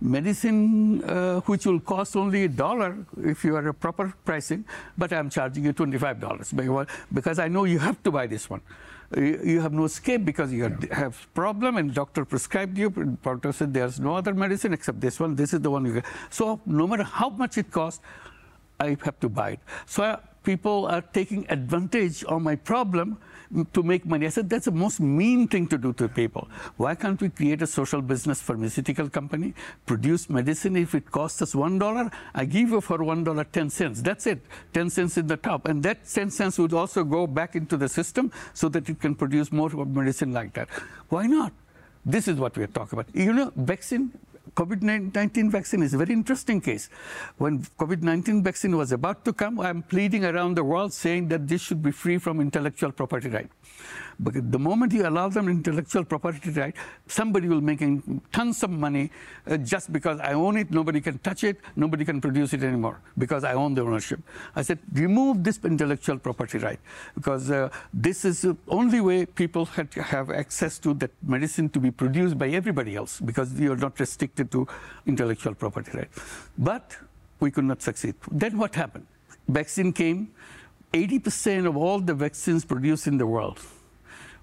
medicine 0.00 1.02
uh, 1.04 1.40
which 1.40 1.66
will 1.66 1.80
cost 1.80 2.16
only 2.16 2.44
a 2.44 2.48
dollar 2.48 2.96
if 3.22 3.44
you 3.44 3.56
are 3.56 3.68
a 3.68 3.74
proper 3.74 4.14
pricing, 4.24 4.64
but 4.96 5.12
I'm 5.12 5.28
charging 5.30 5.64
you 5.64 5.72
$25 5.72 6.56
because- 6.56 6.86
because 7.12 7.38
I 7.38 7.48
know 7.48 7.64
you 7.64 7.78
have 7.78 8.02
to 8.04 8.10
buy 8.10 8.26
this 8.26 8.48
one. 8.48 8.60
You 9.16 9.60
have 9.60 9.72
no 9.72 9.84
escape 9.86 10.24
because 10.24 10.52
you 10.52 10.70
have 10.92 11.26
problem 11.34 11.76
and 11.76 11.92
doctor 11.92 12.24
prescribed 12.24 12.78
you. 12.78 12.90
Doctor 13.24 13.50
said 13.50 13.74
there's 13.74 13.98
no 13.98 14.14
other 14.14 14.32
medicine 14.32 14.72
except 14.72 15.00
this 15.00 15.18
one. 15.18 15.34
This 15.34 15.52
is 15.52 15.60
the 15.60 15.70
one 15.70 15.84
you 15.84 15.94
get. 15.94 16.04
So 16.30 16.60
no 16.64 16.86
matter 16.86 17.02
how 17.02 17.28
much 17.30 17.58
it 17.58 17.72
costs, 17.72 18.00
I 18.78 18.96
have 19.04 19.18
to 19.20 19.28
buy 19.28 19.50
it. 19.50 19.60
So 19.86 20.16
people 20.50 20.86
are 20.86 21.02
taking 21.18 21.42
advantage 21.48 22.24
of 22.24 22.42
my 22.42 22.56
problem 22.56 23.18
to 23.74 23.82
make 23.82 24.06
money. 24.06 24.26
I 24.26 24.30
said 24.36 24.48
that's 24.48 24.66
the 24.70 24.78
most 24.84 25.00
mean 25.00 25.48
thing 25.52 25.66
to 25.72 25.78
do 25.86 25.92
to 26.00 26.08
people. 26.08 26.48
Why 26.76 26.94
can't 26.94 27.20
we 27.24 27.28
create 27.28 27.62
a 27.62 27.66
social 27.66 28.02
business 28.12 28.40
pharmaceutical 28.40 29.08
company, 29.18 29.54
produce 29.86 30.28
medicine? 30.38 30.76
If 30.76 30.94
it 30.94 31.10
costs 31.10 31.42
us 31.42 31.54
one 31.54 31.78
dollar, 31.84 32.10
I 32.34 32.44
give 32.56 32.70
you 32.70 32.80
for 32.80 32.98
one 33.12 33.22
dollar 33.24 33.44
ten 33.58 33.70
cents. 33.70 34.02
That's 34.02 34.26
it, 34.26 34.40
ten 34.72 34.90
cents 34.90 35.16
in 35.22 35.26
the 35.26 35.36
top, 35.36 35.66
and 35.66 35.82
that 35.88 35.98
ten 36.18 36.30
cents 36.30 36.58
would 36.58 36.74
also 36.82 37.04
go 37.04 37.26
back 37.26 37.54
into 37.54 37.76
the 37.76 37.88
system 37.88 38.32
so 38.54 38.68
that 38.68 38.88
it 38.88 39.00
can 39.00 39.14
produce 39.14 39.52
more 39.52 39.70
medicine 40.00 40.32
like 40.32 40.52
that. 40.54 40.68
Why 41.08 41.26
not? 41.26 41.52
This 42.04 42.28
is 42.28 42.36
what 42.36 42.56
we 42.56 42.64
are 42.64 42.74
talking 42.78 42.98
about. 42.98 43.14
You 43.14 43.32
know, 43.32 43.52
vaccine 43.56 44.12
COVID-19 44.54 45.50
vaccine 45.50 45.82
is 45.82 45.94
a 45.94 45.98
very 45.98 46.12
interesting 46.12 46.60
case. 46.60 46.88
When 47.38 47.62
COVID-19 47.78 48.42
vaccine 48.42 48.76
was 48.76 48.92
about 48.92 49.24
to 49.24 49.32
come, 49.32 49.60
I'm 49.60 49.82
pleading 49.82 50.24
around 50.24 50.56
the 50.56 50.64
world 50.64 50.92
saying 50.92 51.28
that 51.28 51.46
this 51.48 51.60
should 51.60 51.82
be 51.82 51.90
free 51.90 52.18
from 52.18 52.40
intellectual 52.40 52.92
property 52.92 53.28
right. 53.28 53.50
But 54.22 54.52
the 54.52 54.58
moment 54.58 54.92
you 54.92 55.08
allow 55.08 55.30
them 55.30 55.48
intellectual 55.48 56.04
property 56.04 56.50
right, 56.50 56.76
somebody 57.06 57.48
will 57.48 57.62
make 57.62 57.80
tons 58.32 58.62
of 58.62 58.68
money 58.68 59.10
uh, 59.46 59.56
just 59.56 59.90
because 59.94 60.20
I 60.20 60.34
own 60.34 60.58
it, 60.58 60.70
nobody 60.70 61.00
can 61.00 61.18
touch 61.18 61.42
it, 61.42 61.58
nobody 61.74 62.04
can 62.04 62.20
produce 62.20 62.52
it 62.52 62.62
anymore 62.62 63.00
because 63.16 63.44
I 63.44 63.54
own 63.54 63.74
the 63.74 63.80
ownership. 63.80 64.20
I 64.54 64.60
said, 64.60 64.78
remove 64.92 65.42
this 65.42 65.58
intellectual 65.64 66.18
property 66.18 66.58
right 66.58 66.78
because 67.14 67.50
uh, 67.50 67.70
this 67.94 68.26
is 68.26 68.42
the 68.42 68.56
only 68.68 69.00
way 69.00 69.24
people 69.24 69.64
had 69.64 69.90
to 69.92 70.02
have 70.02 70.30
access 70.30 70.78
to 70.80 70.92
that 70.94 71.12
medicine 71.22 71.70
to 71.70 71.80
be 71.80 71.90
produced 71.90 72.36
by 72.36 72.48
everybody 72.48 72.96
else 72.96 73.20
because 73.20 73.58
you're 73.58 73.76
not 73.76 73.98
restricted 73.98 74.50
to 74.52 74.68
intellectual 75.06 75.54
property 75.54 75.92
right. 75.94 76.10
But 76.58 76.94
we 77.40 77.50
could 77.50 77.64
not 77.64 77.80
succeed. 77.80 78.16
Then 78.30 78.58
what 78.58 78.74
happened? 78.74 79.06
Vaccine 79.48 79.94
came. 79.94 80.34
80% 80.92 81.66
of 81.66 81.76
all 81.76 82.00
the 82.00 82.12
vaccines 82.12 82.64
produced 82.64 83.06
in 83.06 83.16
the 83.16 83.26
world 83.26 83.60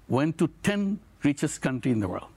went 0.08 0.38
to 0.38 0.48
10 0.62 0.98
richest 1.22 1.60
country 1.60 1.92
in 1.92 2.00
the 2.00 2.08
world. 2.08 2.28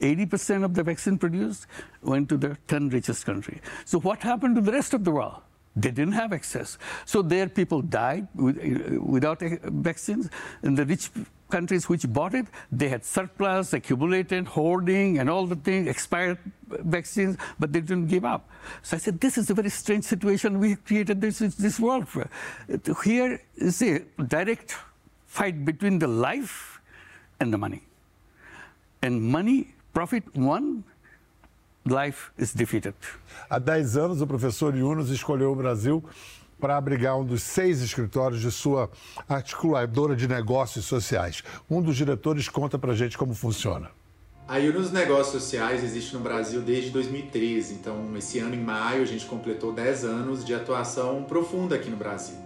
80% 0.00 0.64
of 0.64 0.74
the 0.74 0.82
vaccine 0.82 1.16
produced 1.16 1.66
went 2.02 2.28
to 2.28 2.36
the 2.36 2.56
10 2.68 2.88
richest 2.88 3.24
country. 3.24 3.60
So 3.84 4.00
what 4.00 4.20
happened 4.22 4.56
to 4.56 4.60
the 4.60 4.72
rest 4.72 4.94
of 4.94 5.04
the 5.04 5.12
world? 5.12 5.40
They 5.74 5.90
didn't 5.90 6.12
have 6.12 6.32
access. 6.32 6.76
So 7.06 7.22
their 7.22 7.48
people 7.48 7.80
died 7.80 8.28
with, 8.34 8.58
without 8.98 9.40
vaccines. 9.40 10.28
And 10.62 10.76
the 10.76 10.84
rich 10.84 11.10
countries 11.48 11.88
which 11.88 12.10
bought 12.12 12.34
it, 12.34 12.46
they 12.70 12.88
had 12.88 13.04
surplus, 13.04 13.72
accumulated, 13.72 14.48
hoarding, 14.48 15.18
and 15.18 15.30
all 15.30 15.46
the 15.46 15.56
things, 15.56 15.88
expired 15.88 16.38
vaccines, 16.68 17.36
but 17.58 17.72
they 17.72 17.80
didn't 17.80 18.08
give 18.08 18.24
up. 18.24 18.48
So 18.82 18.96
I 18.96 19.00
said, 19.00 19.20
this 19.20 19.38
is 19.38 19.48
a 19.50 19.54
very 19.54 19.70
strange 19.70 20.04
situation. 20.04 20.58
We 20.58 20.76
created 20.76 21.20
this, 21.20 21.38
this 21.38 21.80
world. 21.80 22.08
For. 22.08 22.28
Here 23.04 23.40
is 23.56 23.80
a 23.82 24.00
direct 24.26 24.76
fight 25.26 25.64
between 25.64 25.98
the 25.98 26.08
life 26.08 26.71
and 27.40 27.50
the 27.50 27.58
money. 27.58 27.82
And 29.02 29.20
money, 29.20 29.74
profit 29.92 30.24
won, 30.34 30.84
life 31.84 32.30
is 32.38 32.54
defeated. 32.54 32.94
Há 33.50 33.58
10 33.58 33.96
anos, 33.96 34.22
o 34.22 34.26
professor 34.26 34.74
Yunus 34.74 35.10
escolheu 35.10 35.52
o 35.52 35.56
Brasil 35.56 36.02
para 36.60 36.76
abrigar 36.76 37.18
um 37.18 37.24
dos 37.24 37.42
seis 37.42 37.82
escritórios 37.82 38.40
de 38.40 38.50
sua 38.52 38.88
articuladora 39.28 40.14
de 40.14 40.28
negócios 40.28 40.84
sociais. 40.84 41.42
Um 41.68 41.82
dos 41.82 41.96
diretores 41.96 42.48
conta 42.48 42.78
para 42.78 42.94
gente 42.94 43.18
como 43.18 43.34
funciona. 43.34 43.90
A 44.46 44.58
Yunus 44.58 44.92
Negócios 44.92 45.42
Sociais 45.42 45.82
existe 45.82 46.14
no 46.14 46.20
Brasil 46.20 46.60
desde 46.60 46.90
2013, 46.90 47.74
então 47.74 48.16
esse 48.16 48.38
ano 48.38 48.54
em 48.54 48.60
maio 48.60 49.02
a 49.02 49.06
gente 49.06 49.24
completou 49.24 49.72
10 49.72 50.04
anos 50.04 50.44
de 50.44 50.54
atuação 50.54 51.24
profunda 51.24 51.76
aqui 51.76 51.88
no 51.88 51.96
Brasil. 51.96 52.36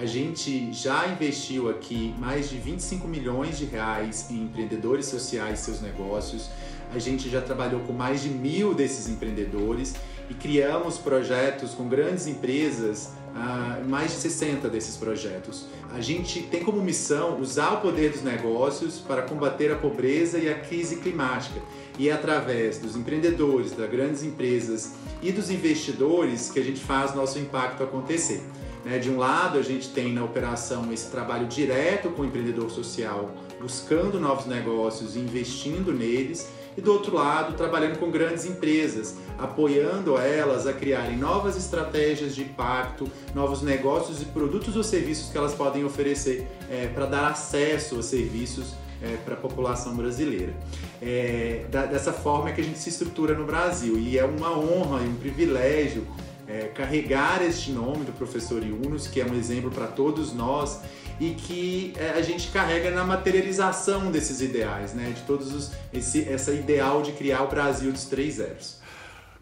A 0.00 0.06
gente 0.06 0.72
já 0.72 1.06
investiu 1.08 1.68
aqui 1.68 2.14
mais 2.18 2.48
de 2.48 2.56
25 2.56 3.06
milhões 3.06 3.58
de 3.58 3.66
reais 3.66 4.30
em 4.30 4.44
empreendedores 4.44 5.04
sociais 5.04 5.60
e 5.60 5.64
seus 5.64 5.82
negócios. 5.82 6.48
A 6.94 6.98
gente 6.98 7.28
já 7.28 7.42
trabalhou 7.42 7.80
com 7.80 7.92
mais 7.92 8.22
de 8.22 8.30
mil 8.30 8.72
desses 8.72 9.10
empreendedores 9.10 9.94
e 10.30 10.32
criamos 10.32 10.96
projetos 10.96 11.72
com 11.72 11.86
grandes 11.86 12.26
empresas 12.26 13.10
uh, 13.34 13.86
mais 13.90 14.12
de 14.12 14.16
60 14.16 14.70
desses 14.70 14.96
projetos. 14.96 15.66
A 15.92 16.00
gente 16.00 16.44
tem 16.44 16.64
como 16.64 16.80
missão 16.80 17.38
usar 17.38 17.72
o 17.72 17.80
poder 17.82 18.10
dos 18.10 18.22
negócios 18.22 19.00
para 19.00 19.20
combater 19.20 19.70
a 19.70 19.76
pobreza 19.76 20.38
e 20.38 20.48
a 20.48 20.58
crise 20.58 20.96
climática. 20.96 21.60
E 21.98 22.08
é 22.08 22.12
através 22.12 22.78
dos 22.78 22.96
empreendedores, 22.96 23.72
das 23.72 23.90
grandes 23.90 24.22
empresas 24.22 24.92
e 25.20 25.30
dos 25.30 25.50
investidores 25.50 26.50
que 26.50 26.58
a 26.58 26.64
gente 26.64 26.80
faz 26.80 27.14
nosso 27.14 27.38
impacto 27.38 27.82
acontecer. 27.82 28.42
Né? 28.84 28.98
De 28.98 29.10
um 29.10 29.18
lado, 29.18 29.58
a 29.58 29.62
gente 29.62 29.88
tem 29.90 30.12
na 30.12 30.24
operação 30.24 30.92
esse 30.92 31.10
trabalho 31.10 31.46
direto 31.46 32.10
com 32.10 32.22
o 32.22 32.24
empreendedor 32.24 32.70
social, 32.70 33.30
buscando 33.60 34.18
novos 34.18 34.46
negócios 34.46 35.16
investindo 35.16 35.92
neles 35.92 36.48
e 36.76 36.80
do 36.80 36.92
outro 36.92 37.14
lado, 37.14 37.56
trabalhando 37.56 37.98
com 37.98 38.10
grandes 38.10 38.44
empresas, 38.44 39.16
apoiando 39.38 40.16
elas 40.16 40.66
a 40.66 40.72
criarem 40.72 41.16
novas 41.16 41.56
estratégias 41.56 42.34
de 42.34 42.42
impacto, 42.42 43.10
novos 43.34 43.62
negócios 43.62 44.22
e 44.22 44.24
produtos 44.26 44.76
ou 44.76 44.84
serviços 44.84 45.30
que 45.30 45.36
elas 45.36 45.54
podem 45.54 45.84
oferecer 45.84 46.46
é, 46.70 46.86
para 46.86 47.06
dar 47.06 47.28
acesso 47.28 47.98
a 47.98 48.02
serviços 48.02 48.74
é, 49.02 49.16
para 49.24 49.34
a 49.34 49.36
população 49.36 49.96
brasileira. 49.96 50.54
É, 51.02 51.64
da, 51.70 51.86
dessa 51.86 52.12
forma 52.12 52.50
é 52.50 52.52
que 52.52 52.60
a 52.60 52.64
gente 52.64 52.78
se 52.78 52.90
estrutura 52.90 53.34
no 53.34 53.44
Brasil 53.44 53.98
e 53.98 54.18
é 54.18 54.24
uma 54.24 54.56
honra 54.56 55.02
e 55.02 55.08
um 55.08 55.14
privilégio 55.14 56.06
é, 56.50 56.68
carregar 56.74 57.42
este 57.42 57.70
nome 57.70 58.04
do 58.04 58.12
professor 58.12 58.62
Yunus, 58.62 59.06
que 59.06 59.20
é 59.20 59.24
um 59.24 59.34
exemplo 59.34 59.70
para 59.70 59.86
todos 59.86 60.32
nós 60.32 60.80
e 61.20 61.34
que 61.34 61.94
é, 61.96 62.10
a 62.10 62.22
gente 62.22 62.50
carrega 62.50 62.90
na 62.90 63.04
materialização 63.04 64.10
desses 64.10 64.40
ideais, 64.40 64.92
né? 64.92 65.10
De 65.10 65.22
todos 65.22 65.54
os 65.54 65.72
esse 65.92 66.28
essa 66.28 66.52
ideal 66.52 67.02
de 67.02 67.12
criar 67.12 67.42
o 67.42 67.48
Brasil 67.48 67.92
dos 67.92 68.04
três 68.04 68.34
zeros. 68.34 68.80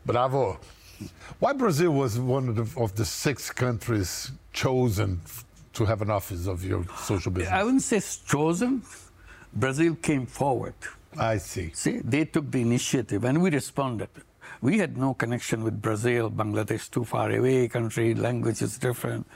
Bravo. 0.04 0.58
Why 1.40 1.54
Brazil 1.54 1.92
was 1.94 2.18
one 2.18 2.50
of 2.50 2.60
the, 2.60 2.80
of 2.80 2.94
the 2.94 3.04
six 3.04 3.50
countries 3.50 4.32
chosen 4.52 5.20
to 5.72 5.84
have 5.84 6.02
an 6.02 6.10
office 6.10 6.48
of 6.48 6.66
your 6.66 6.84
social 7.06 7.32
business? 7.32 7.52
I 7.52 7.62
wouldn't 7.62 7.82
say 7.82 8.00
chosen. 8.26 8.82
Brazil 9.52 9.96
came 9.96 10.26
forward. 10.26 10.74
I 11.16 11.38
see. 11.38 11.70
See, 11.72 12.00
they 12.04 12.24
took 12.24 12.50
the 12.50 12.60
initiative 12.60 13.24
and 13.24 13.40
we 13.40 13.50
responded. 13.50 14.08
We 14.60 14.78
had 14.78 14.96
no 14.96 15.14
connection 15.14 15.62
with 15.62 15.80
Brazil, 15.80 16.30
Bangladesh, 16.30 16.90
too 16.90 17.04
far 17.04 17.30
away 17.30 17.68
country, 17.68 18.14
language 18.14 18.60
is 18.60 18.76
different. 18.78 19.26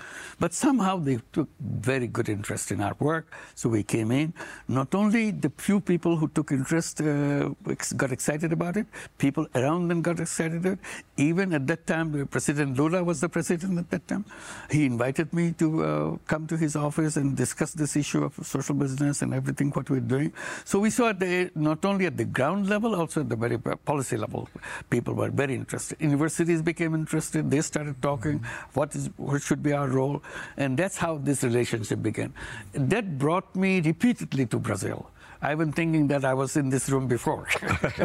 But 0.40 0.52
somehow 0.52 0.96
they 0.98 1.20
took 1.32 1.48
very 1.60 2.08
good 2.08 2.28
interest 2.28 2.72
in 2.72 2.80
our 2.80 2.96
work. 2.98 3.32
So 3.54 3.68
we 3.68 3.82
came 3.82 4.10
in. 4.10 4.34
Not 4.66 4.94
only 4.94 5.30
the 5.30 5.50
few 5.56 5.80
people 5.80 6.16
who 6.16 6.28
took 6.28 6.50
interest 6.50 7.00
uh, 7.00 7.50
got 7.96 8.10
excited 8.10 8.52
about 8.52 8.76
it, 8.76 8.86
people 9.18 9.46
around 9.54 9.88
them 9.88 10.02
got 10.02 10.18
excited 10.18 10.58
about 10.58 10.72
it. 10.72 10.78
Even 11.16 11.54
at 11.54 11.66
that 11.68 11.86
time, 11.86 12.26
President 12.26 12.76
Lula 12.76 13.04
was 13.04 13.20
the 13.20 13.28
president 13.28 13.78
at 13.78 13.90
that 13.90 14.08
time. 14.08 14.24
He 14.70 14.84
invited 14.86 15.32
me 15.32 15.52
to 15.52 15.84
uh, 15.84 16.16
come 16.26 16.46
to 16.48 16.56
his 16.56 16.74
office 16.74 17.16
and 17.16 17.36
discuss 17.36 17.72
this 17.72 17.94
issue 17.96 18.24
of 18.24 18.34
social 18.42 18.74
business 18.74 19.22
and 19.22 19.32
everything 19.32 19.70
what 19.70 19.88
we're 19.88 20.00
doing. 20.00 20.32
So 20.64 20.80
we 20.80 20.90
saw 20.90 21.12
the, 21.12 21.50
not 21.54 21.84
only 21.84 22.06
at 22.06 22.16
the 22.16 22.24
ground 22.24 22.68
level, 22.68 22.94
also 22.96 23.20
at 23.20 23.28
the 23.28 23.36
very 23.36 23.58
policy 23.58 24.16
level, 24.16 24.48
people 24.90 25.11
people 25.12 25.24
were 25.24 25.30
very 25.30 25.54
interested. 25.54 26.00
Universities 26.00 26.62
became 26.62 26.94
interested. 26.94 27.50
They 27.50 27.60
started 27.60 28.00
talking, 28.00 28.44
what, 28.74 28.94
is, 28.94 29.10
what 29.16 29.42
should 29.42 29.62
be 29.62 29.72
our 29.72 29.88
role? 29.88 30.22
And 30.56 30.76
that's 30.76 30.96
how 30.96 31.18
this 31.18 31.42
relationship 31.42 32.02
began. 32.02 32.32
That 32.72 33.18
brought 33.18 33.54
me 33.54 33.80
repeatedly 33.80 34.46
to 34.46 34.58
Brazil. 34.58 35.10
I've 35.44 35.58
been 35.58 35.72
thinking 35.72 36.06
that 36.06 36.24
I 36.24 36.34
was 36.34 36.56
in 36.56 36.68
this 36.70 36.88
room 36.88 37.08
before. 37.08 37.48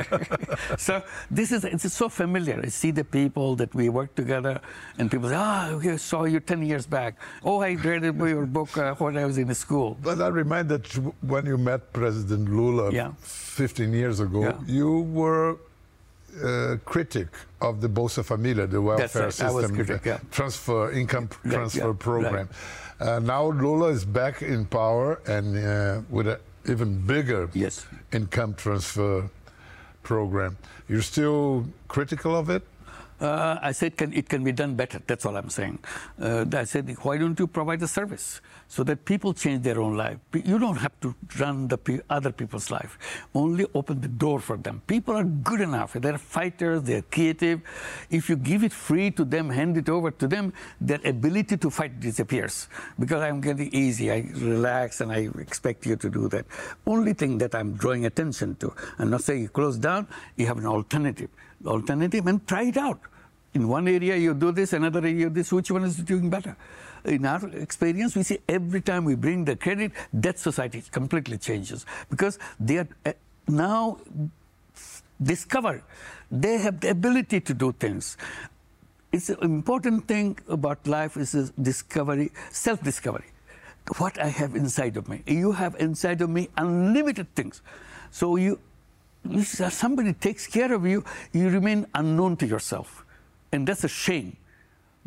so 0.77 1.03
this 1.29 1.51
is 1.51 1.63
it's 1.65 1.93
so 1.93 2.09
familiar. 2.09 2.59
I 2.63 2.69
see 2.69 2.89
the 2.89 3.03
people 3.03 3.55
that 3.57 3.75
we 3.75 3.89
work 3.89 4.15
together, 4.15 4.59
and 4.97 5.11
people 5.11 5.29
say, 5.29 5.35
"Ah, 5.37 5.69
oh, 5.69 5.79
I 5.79 5.97
saw 5.97 6.23
you 6.23 6.39
10 6.39 6.63
years 6.63 6.87
back. 6.87 7.21
Oh, 7.43 7.61
I 7.61 7.73
read 7.73 8.01
your 8.03 8.47
book 8.47 8.75
uh, 8.75 8.95
when 8.95 9.17
I 9.17 9.25
was 9.25 9.37
in 9.37 9.53
school." 9.53 9.97
But 10.01 10.19
I 10.19 10.29
remind 10.29 10.69
that 10.69 10.87
when 11.21 11.45
you 11.45 11.59
met 11.59 11.93
President 11.93 12.49
Lula 12.49 12.91
yeah. 12.91 13.11
15 13.19 13.93
years 13.93 14.19
ago, 14.19 14.41
yeah. 14.41 14.57
you 14.65 15.01
were 15.01 15.59
uh, 16.43 16.77
critic 16.85 17.27
of 17.61 17.81
the 17.81 17.89
Bolsa 17.89 18.23
Familia, 18.23 18.67
the 18.67 18.81
welfare 18.81 19.23
right. 19.23 19.33
system 19.33 19.75
critic, 19.75 20.05
yeah. 20.05 20.19
transfer 20.31 20.91
income 20.91 21.29
transfer 21.43 21.87
yeah, 21.89 21.93
program. 21.97 22.49
Right. 22.99 23.07
Uh, 23.07 23.19
now 23.19 23.45
Lula 23.45 23.89
is 23.89 24.05
back 24.05 24.41
in 24.41 24.65
power 24.65 25.21
and 25.27 25.57
uh, 25.57 26.01
with 26.09 26.27
an 26.27 26.37
even 26.69 26.99
bigger 27.05 27.49
yes. 27.53 27.85
income 28.11 28.53
transfer 28.55 29.29
program. 30.03 30.57
You're 30.87 31.01
still 31.01 31.65
critical 31.87 32.35
of 32.35 32.49
it? 32.49 32.63
Uh, 33.19 33.57
I 33.61 33.71
said 33.71 33.97
can, 33.97 34.13
it 34.13 34.29
can 34.29 34.43
be 34.43 34.51
done 34.51 34.75
better. 34.75 35.01
That's 35.05 35.25
all 35.25 35.35
I'm 35.35 35.49
saying. 35.49 35.79
Uh, 36.21 36.45
I 36.53 36.65
said, 36.65 36.95
why 37.01 37.17
don't 37.17 37.37
you 37.39 37.47
provide 37.47 37.81
a 37.81 37.87
service 37.87 38.41
so 38.67 38.83
that 38.83 39.05
people 39.05 39.33
change 39.33 39.63
their 39.63 39.81
own 39.81 39.97
life? 39.97 40.17
You 40.33 40.59
don't 40.59 40.77
have 40.77 40.99
to 41.01 41.15
run 41.39 41.67
the 41.67 42.03
other 42.09 42.31
people's 42.31 42.69
life. 42.69 42.99
Only 43.33 43.65
open 43.73 44.01
the 44.01 44.07
door 44.07 44.39
for 44.39 44.57
them. 44.57 44.81
People 44.85 45.15
are 45.15 45.23
good 45.23 45.61
enough. 45.61 45.93
They're 45.93 46.17
fighters. 46.17 46.83
They're 46.83 47.01
creative. 47.01 47.61
If 48.11 48.29
you 48.29 48.35
give 48.35 48.63
it 48.63 48.71
free 48.71 49.09
to 49.11 49.25
them, 49.25 49.49
hand 49.49 49.77
it 49.77 49.89
over 49.89 50.11
to 50.11 50.27
them, 50.27 50.53
their 50.79 50.99
ability 51.03 51.57
to 51.57 51.69
fight 51.71 51.99
disappears. 51.99 52.67
Because 52.99 53.21
I'm 53.23 53.41
getting 53.41 53.73
easy. 53.73 54.11
I 54.11 54.29
relax 54.35 55.01
and 55.01 55.11
I 55.11 55.29
expect 55.39 55.85
you 55.85 55.95
to 55.95 56.09
do 56.09 56.27
that. 56.29 56.45
Only 56.85 57.13
thing 57.13 57.39
that 57.39 57.55
I'm 57.55 57.73
drawing 57.73 58.05
attention 58.05 58.55
to. 58.57 58.73
I'm 58.99 59.09
not 59.09 59.23
saying 59.23 59.41
you 59.41 59.49
close 59.49 59.77
down. 59.77 60.07
You 60.35 60.45
have 60.45 60.57
an 60.57 60.67
alternative 60.67 61.29
alternative 61.65 62.27
and 62.27 62.45
try 62.47 62.63
it 62.63 62.77
out. 62.77 62.99
In 63.53 63.67
one 63.67 63.87
area 63.87 64.15
you 64.15 64.33
do 64.33 64.51
this, 64.51 64.73
another 64.73 64.99
area 64.99 65.13
you 65.13 65.29
do 65.29 65.35
this, 65.35 65.51
which 65.51 65.71
one 65.71 65.83
is 65.83 65.97
doing 65.97 66.29
better? 66.29 66.55
In 67.05 67.25
our 67.25 67.47
experience, 67.49 68.15
we 68.15 68.23
see 68.23 68.39
every 68.47 68.81
time 68.81 69.05
we 69.05 69.15
bring 69.15 69.45
the 69.45 69.55
credit, 69.55 69.91
that 70.13 70.37
society 70.37 70.83
completely 70.91 71.37
changes 71.37 71.85
because 72.09 72.37
they 72.59 72.77
are 72.77 72.87
uh, 73.05 73.13
now 73.47 73.99
discovered. 75.21 75.83
They 76.29 76.57
have 76.57 76.81
the 76.81 76.89
ability 76.89 77.39
to 77.41 77.53
do 77.53 77.71
things. 77.71 78.17
It's 79.11 79.29
an 79.29 79.37
important 79.41 80.07
thing 80.07 80.37
about 80.49 80.85
life 80.85 81.15
is 81.17 81.51
discovery, 81.61 82.31
self-discovery. 82.51 83.25
What 83.97 84.19
I 84.19 84.27
have 84.27 84.55
inside 84.55 84.97
of 84.97 85.07
me. 85.07 85.23
You 85.25 85.53
have 85.53 85.75
inside 85.79 86.21
of 86.21 86.29
me 86.29 86.49
unlimited 86.57 87.33
things. 87.35 87.61
So 88.11 88.35
you 88.35 88.59
somebody 89.41 90.13
takes 90.13 90.47
care 90.47 90.73
of 90.73 90.85
you, 90.85 91.03
you 91.33 91.49
remain 91.49 91.85
unknown 91.93 92.37
to 92.37 92.47
yourself. 92.47 93.05
And 93.51 93.67
that's 93.67 93.83
a 93.83 93.89
shame. 93.89 94.37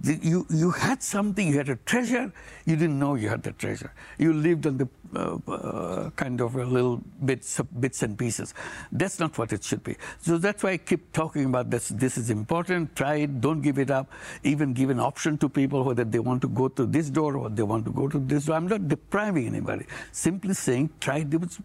You, 0.02 0.46
you 0.48 0.70
had 0.70 1.02
something, 1.02 1.46
you 1.46 1.58
had 1.58 1.68
a 1.68 1.76
treasure, 1.76 2.32
you 2.64 2.74
didn't 2.74 2.98
know 2.98 3.16
you 3.16 3.28
had 3.28 3.42
the 3.42 3.52
treasure. 3.52 3.92
You 4.16 4.32
lived 4.32 4.66
on 4.66 4.78
the 4.78 4.88
uh, 5.14 5.38
uh, 5.46 6.10
kind 6.10 6.40
of 6.40 6.54
a 6.54 6.64
little 6.64 7.02
bits, 7.24 7.60
bits 7.80 8.02
and 8.02 8.16
pieces. 8.16 8.54
That's 8.92 9.18
not 9.18 9.36
what 9.36 9.52
it 9.52 9.62
should 9.62 9.84
be. 9.84 9.96
So 10.22 10.38
that's 10.38 10.62
why 10.62 10.70
I 10.70 10.76
keep 10.78 11.12
talking 11.12 11.44
about 11.44 11.68
this. 11.68 11.88
This 11.88 12.16
is 12.16 12.30
important. 12.30 12.96
Try 12.96 13.16
it. 13.16 13.40
Don't 13.42 13.60
give 13.60 13.78
it 13.78 13.90
up. 13.90 14.10
Even 14.42 14.72
give 14.72 14.88
an 14.88 15.00
option 15.00 15.36
to 15.38 15.48
people 15.50 15.84
whether 15.84 16.04
they 16.04 16.20
want 16.20 16.40
to 16.42 16.48
go 16.48 16.68
to 16.68 16.86
this 16.86 17.10
door 17.10 17.36
or 17.36 17.50
they 17.50 17.62
want 17.62 17.84
to 17.84 17.90
go 17.90 18.08
to 18.08 18.18
this 18.18 18.46
door. 18.46 18.56
I'm 18.56 18.68
not 18.68 18.88
depriving 18.88 19.48
anybody. 19.48 19.84
Simply 20.12 20.54
saying 20.54 20.90
try 21.00 21.24
this 21.24 21.58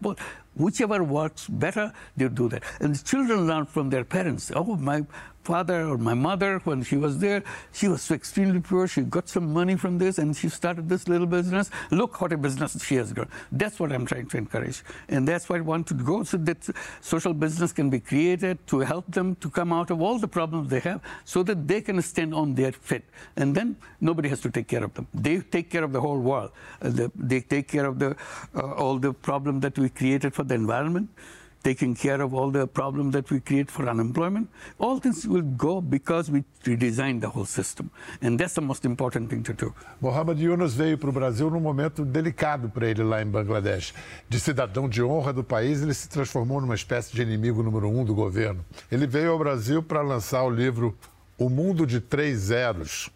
whichever 0.56 1.02
works 1.04 1.46
better, 1.48 1.92
they 2.16 2.28
do 2.28 2.48
that. 2.48 2.62
And 2.80 2.94
the 2.94 3.04
children 3.04 3.46
learn 3.46 3.66
from 3.66 3.90
their 3.90 4.04
parents. 4.04 4.50
Oh, 4.54 4.76
my 4.76 5.04
father 5.46 5.86
or 5.86 5.96
my 5.96 6.14
mother, 6.28 6.60
when 6.64 6.82
she 6.82 6.96
was 6.96 7.18
there, 7.18 7.40
she 7.72 7.86
was 7.86 8.02
so 8.02 8.14
extremely 8.14 8.60
poor. 8.60 8.88
She 8.88 9.02
got 9.02 9.28
some 9.28 9.52
money 9.52 9.76
from 9.76 9.96
this 9.96 10.18
and 10.18 10.36
she 10.36 10.48
started 10.48 10.88
this 10.88 11.06
little 11.06 11.26
business. 11.26 11.70
Look 11.92 12.20
what 12.20 12.32
a 12.32 12.36
business 12.36 12.84
she 12.84 12.96
has 12.96 13.12
grown. 13.12 13.28
That's 13.52 13.78
what 13.78 13.92
I'm 13.92 14.06
trying 14.06 14.26
to 14.32 14.36
encourage. 14.38 14.82
And 15.08 15.26
that's 15.28 15.48
why 15.48 15.58
I 15.58 15.60
want 15.60 15.86
to 15.86 15.94
go 15.94 16.24
so 16.24 16.36
that 16.38 16.68
social 17.00 17.32
business 17.32 17.72
can 17.72 17.88
be 17.90 18.00
created 18.00 18.66
to 18.66 18.80
help 18.80 19.06
them 19.18 19.36
to 19.36 19.48
come 19.48 19.72
out 19.72 19.90
of 19.92 20.02
all 20.02 20.18
the 20.18 20.28
problems 20.38 20.68
they 20.68 20.80
have 20.80 21.00
so 21.24 21.44
that 21.44 21.68
they 21.68 21.80
can 21.80 22.02
stand 22.02 22.34
on 22.34 22.54
their 22.54 22.72
feet. 22.72 23.04
And 23.36 23.54
then 23.54 23.76
nobody 24.00 24.28
has 24.28 24.40
to 24.40 24.50
take 24.50 24.66
care 24.66 24.82
of 24.82 24.94
them. 24.94 25.06
They 25.14 25.38
take 25.38 25.70
care 25.70 25.84
of 25.84 25.92
the 25.92 26.00
whole 26.00 26.18
world. 26.18 26.50
Uh, 26.82 26.88
the, 26.88 27.12
they 27.14 27.40
take 27.40 27.68
care 27.68 27.86
of 27.86 28.00
the, 28.00 28.16
uh, 28.56 28.72
all 28.72 28.98
the 28.98 29.12
problem 29.12 29.60
that 29.60 29.78
we 29.78 29.90
created 29.90 30.34
for 30.34 30.42
the 30.48 30.54
environment 30.54 31.08
taking 31.66 31.94
care 31.96 32.20
of 32.22 32.32
all 32.32 32.50
the 32.52 32.66
problems 32.66 33.12
that 33.12 33.28
we 33.32 33.40
create 33.40 33.68
for 33.68 33.88
unemployment. 33.88 34.48
All 34.78 35.00
this 35.00 35.26
will 35.26 35.42
go 35.42 35.80
because 35.80 36.30
we 36.30 36.44
redesigned 36.64 37.20
the 37.20 37.28
whole 37.28 37.44
system. 37.44 37.90
And 38.22 38.38
that's 38.38 38.54
the 38.54 38.60
most 38.60 38.84
important 38.84 39.28
thing 39.30 39.42
to 39.42 39.52
do. 39.52 39.74
Mohamed 40.00 40.38
Yunus 40.38 40.74
veio 40.74 40.96
para 40.96 41.10
o 41.10 41.12
Brasil 41.12 41.50
num 41.50 41.60
momento 41.60 42.04
delicado 42.04 42.68
para 42.68 42.86
ele 42.88 43.02
lá 43.02 43.20
em 43.20 43.26
Bangladesh. 43.26 43.92
De 44.28 44.38
cidadão 44.38 44.88
de 44.88 45.02
honra 45.02 45.32
do 45.32 45.42
país, 45.42 45.82
ele 45.82 45.94
se 45.94 46.08
transformou 46.08 46.60
numa 46.60 46.76
espécie 46.76 47.12
de 47.12 47.22
inimigo 47.22 47.64
número 47.64 47.88
um 47.88 48.04
do 48.04 48.14
governo. 48.14 48.64
Ele 48.90 49.06
veio 49.06 49.32
ao 49.32 49.38
Brasil 49.38 49.82
para 49.82 50.02
lançar 50.02 50.44
o 50.44 50.50
livro 50.50 50.96
O 51.36 51.48
Mundo 51.48 51.84
de 51.84 52.00
Três 52.00 52.38
Zeros, 52.38 53.10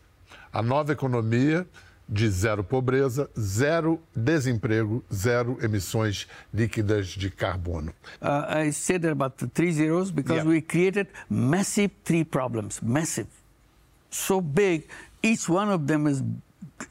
a 0.53 0.61
nova 0.61 0.93
economia 0.93 1.65
de 2.11 2.29
zero 2.29 2.65
pobreza, 2.65 3.31
zero 3.39 4.01
desemprego, 4.15 5.03
zero 5.13 5.59
emissões 5.63 6.27
líquidas 6.53 7.17
de 7.17 7.31
carbono. 7.31 7.93
Uh, 8.21 8.67
I 8.67 8.73
said 8.73 9.05
about 9.05 9.39
the 9.39 9.47
three 9.47 9.71
zeros 9.71 10.11
because 10.11 10.39
yeah. 10.39 10.51
we 10.51 10.61
created 10.61 11.07
massive 11.29 11.93
three 12.05 12.25
problems, 12.25 12.83
massive, 12.83 13.29
so 14.11 14.41
big. 14.41 14.89
Each 15.23 15.49
one 15.49 15.71
of 15.71 15.87
them 15.87 16.09
is 16.09 16.23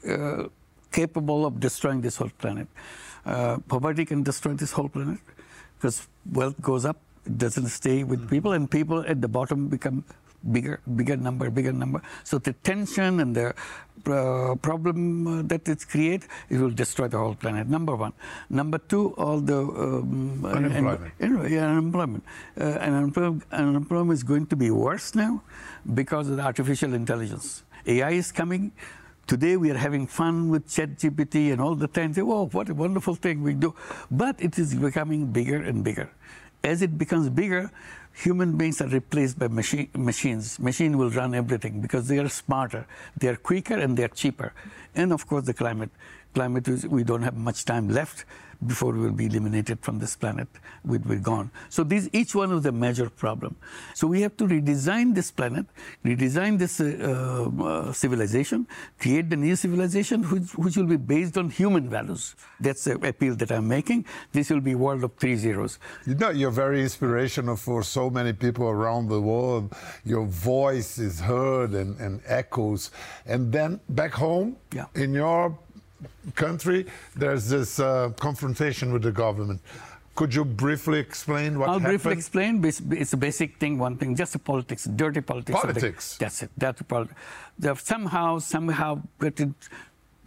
uh, 0.08 0.48
capable 0.92 1.46
of 1.46 1.60
destroying 1.60 2.00
this 2.00 2.16
whole 2.16 2.32
planet. 2.38 2.68
Uh, 3.26 3.58
poverty 3.68 4.06
can 4.06 4.24
destroy 4.24 4.54
this 4.54 4.72
whole 4.72 4.88
planet 4.88 5.20
because 5.76 6.08
wealth 6.32 6.60
goes 6.62 6.86
up, 6.86 6.98
it 7.26 7.38
doesn't 7.38 7.68
stay 7.68 8.04
with 8.06 8.20
mm-hmm. 8.20 8.30
people, 8.30 8.54
and 8.54 8.72
people 8.72 9.04
at 9.06 9.22
the 9.22 9.28
bottom 9.28 9.68
become 9.68 10.06
bigger, 10.52 10.80
bigger 10.96 11.18
number, 11.18 11.50
bigger 11.50 11.74
number. 11.74 12.02
So 12.24 12.38
the 12.38 12.54
tension 12.54 13.20
and 13.20 13.36
the 13.36 13.54
uh, 14.08 14.56
problem 14.56 15.28
uh, 15.28 15.42
that 15.44 15.68
it 15.68 15.88
creates, 15.88 16.28
it 16.50 16.58
will 16.58 16.70
destroy 16.70 17.08
the 17.08 17.18
whole 17.18 17.36
planet. 17.36 17.68
Number 17.68 17.96
one. 17.96 18.14
Number 18.50 18.78
two, 18.78 19.14
all 19.18 19.40
the 19.40 19.58
um, 19.60 20.46
unemployment. 20.46 21.14
Yeah, 21.52 21.70
unemployment. 21.70 22.24
Uh, 22.60 22.64
and 22.64 22.96
unemployment, 22.96 23.44
unemployment 23.52 24.14
is 24.14 24.24
going 24.24 24.46
to 24.48 24.56
be 24.56 24.72
worse 24.72 25.16
now 25.16 25.42
because 25.94 26.30
of 26.30 26.38
the 26.38 26.44
artificial 26.44 26.94
intelligence. 26.94 27.64
AI 27.86 28.12
is 28.12 28.32
coming. 28.32 28.72
Today 29.28 29.58
we 29.58 29.70
are 29.70 29.78
having 29.78 30.08
fun 30.08 30.50
with 30.50 30.68
ChatGPT 30.68 31.52
and 31.52 31.62
all 31.62 31.76
the 31.76 31.88
time. 31.88 32.14
Say, 32.14 32.22
"Oh, 32.22 32.48
what 32.48 32.70
a 32.70 32.74
wonderful 32.74 33.16
thing 33.16 33.44
we 33.44 33.54
do!" 33.54 33.76
But 34.10 34.36
it 34.40 34.58
is 34.58 34.74
becoming 34.74 35.28
bigger 35.28 35.62
and 35.62 35.84
bigger. 35.84 36.10
As 36.64 36.82
it 36.82 36.98
becomes 36.98 37.30
bigger, 37.30 37.72
human 38.20 38.58
beings 38.58 38.82
are 38.82 38.88
replaced 38.88 39.40
by 39.40 39.48
machine, 39.48 39.90
machines. 39.96 40.60
Machine 40.60 40.98
will 40.98 41.10
run 41.10 41.34
everything 41.34 41.80
because 41.80 42.08
they 42.08 42.20
are 42.20 42.28
smarter, 42.28 42.86
they 43.18 43.30
are 43.30 43.38
quicker, 43.38 43.76
and 43.76 43.96
they 43.96 44.04
are 44.04 44.10
cheaper. 44.24 44.54
And 44.94 45.14
of 45.14 45.26
course, 45.26 45.46
the 45.46 45.54
climate. 45.54 45.92
Climate 46.40 46.86
we 46.86 47.04
don't 47.04 47.22
have 47.24 47.36
much 47.36 47.66
time 47.66 47.90
left 47.90 48.24
before 48.66 48.92
we 48.94 49.00
will 49.00 49.12
be 49.12 49.26
eliminated 49.26 49.80
from 49.82 50.00
this 50.00 50.16
planet. 50.16 50.48
We'd 50.84 51.08
be 51.08 51.18
gone. 51.18 51.50
So 51.70 51.84
these, 51.84 52.10
each 52.12 52.36
one 52.36 52.52
is 52.52 52.66
a 52.66 52.72
major 52.72 53.10
problem. 53.10 53.56
So 53.94 54.08
we 54.08 54.22
have 54.22 54.36
to 54.38 54.46
redesign 54.46 55.16
this 55.16 55.32
planet, 55.32 55.66
redesign 56.04 56.58
this 56.58 56.80
uh, 56.80 57.50
uh, 57.62 57.94
civilization, 57.94 58.68
create 59.00 59.30
the 59.30 59.36
new 59.38 59.56
civilization 59.56 60.24
which, 60.24 60.56
which 60.56 60.78
will 60.78 60.86
be 60.86 60.98
based 60.98 61.38
on 61.38 61.50
human 61.50 61.90
values. 61.90 62.36
That's 62.60 62.84
the 62.84 62.96
appeal 63.08 63.36
that 63.36 63.52
I'm 63.52 63.68
making. 63.68 64.06
This 64.32 64.50
will 64.50 64.62
be 64.62 64.76
world 64.76 65.04
of 65.04 65.16
three 65.16 65.36
zeros. 65.36 65.80
You 66.06 66.16
know, 66.16 66.30
you're 66.30 66.52
very 66.52 66.82
inspirational 66.82 67.56
for 67.56 67.84
so 67.84 68.10
many 68.10 68.34
people 68.34 68.68
around 68.68 69.08
the 69.10 69.22
world. 69.22 69.74
Your 70.04 70.26
voice 70.26 70.98
is 70.98 71.20
heard 71.20 71.72
and, 71.72 71.98
and 72.00 72.22
echoes. 72.26 72.92
And 73.26 73.52
then 73.52 73.80
back 73.90 74.14
home, 74.14 74.58
yeah. 74.74 74.86
in 74.96 75.14
your 75.14 75.58
country, 76.36 76.86
there's 77.16 77.50
this 77.50 77.80
uh, 77.80 78.10
confrontation 78.20 78.94
with 78.94 79.04
the 79.04 79.12
government. 79.12 79.62
Could 80.16 80.36
you 80.36 80.44
briefly 80.44 81.00
explain 81.00 81.58
what 81.58 81.70
I'll 81.70 81.80
happened? 81.80 82.02
briefly 82.02 82.14
explain. 82.14 82.64
It's 82.66 83.14
a 83.14 83.18
basic 83.18 83.58
thing, 83.58 83.78
one 83.78 83.96
thing, 83.96 84.18
just 84.18 84.34
the 84.34 84.40
politics, 84.40 84.84
dirty 84.84 85.22
politics. 85.22 85.58
Politics. 85.62 86.18
That's 86.18 86.44
it. 86.44 86.52
That's 86.58 86.80
the 86.80 86.84
somehow, 87.80 88.40
somehow, 88.40 89.02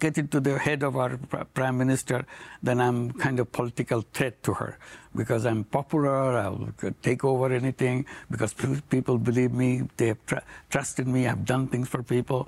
get 0.02 0.18
into 0.18 0.40
the 0.40 0.58
head 0.58 0.82
of 0.82 0.96
our 1.02 1.16
prime 1.54 1.76
minister, 1.78 2.18
then 2.62 2.80
I'm 2.86 2.98
kind 3.24 3.38
of 3.42 3.52
political 3.52 4.00
threat 4.12 4.42
to 4.46 4.54
her 4.60 4.70
because 5.20 5.46
I'm 5.50 5.62
popular. 5.78 6.36
I'll 6.44 6.68
take 7.02 7.22
over 7.32 7.52
anything 7.62 8.06
because 8.30 8.52
people 8.94 9.16
believe 9.30 9.52
me. 9.62 9.70
They 9.96 10.08
have 10.12 10.22
tr 10.30 10.38
trusted 10.74 11.06
me. 11.14 11.20
I've 11.30 11.44
done 11.54 11.64
things 11.74 11.88
for 11.94 12.02
people. 12.14 12.40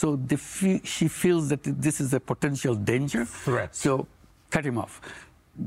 So 0.00 0.06
she 0.94 1.06
feels 1.22 1.44
that 1.52 1.62
this 1.86 2.00
is 2.04 2.14
a 2.20 2.22
potential 2.32 2.74
danger. 2.92 3.22
Threat. 3.26 3.76
So 3.84 3.92
cut 4.56 4.64
him 4.70 4.78
off 4.84 4.94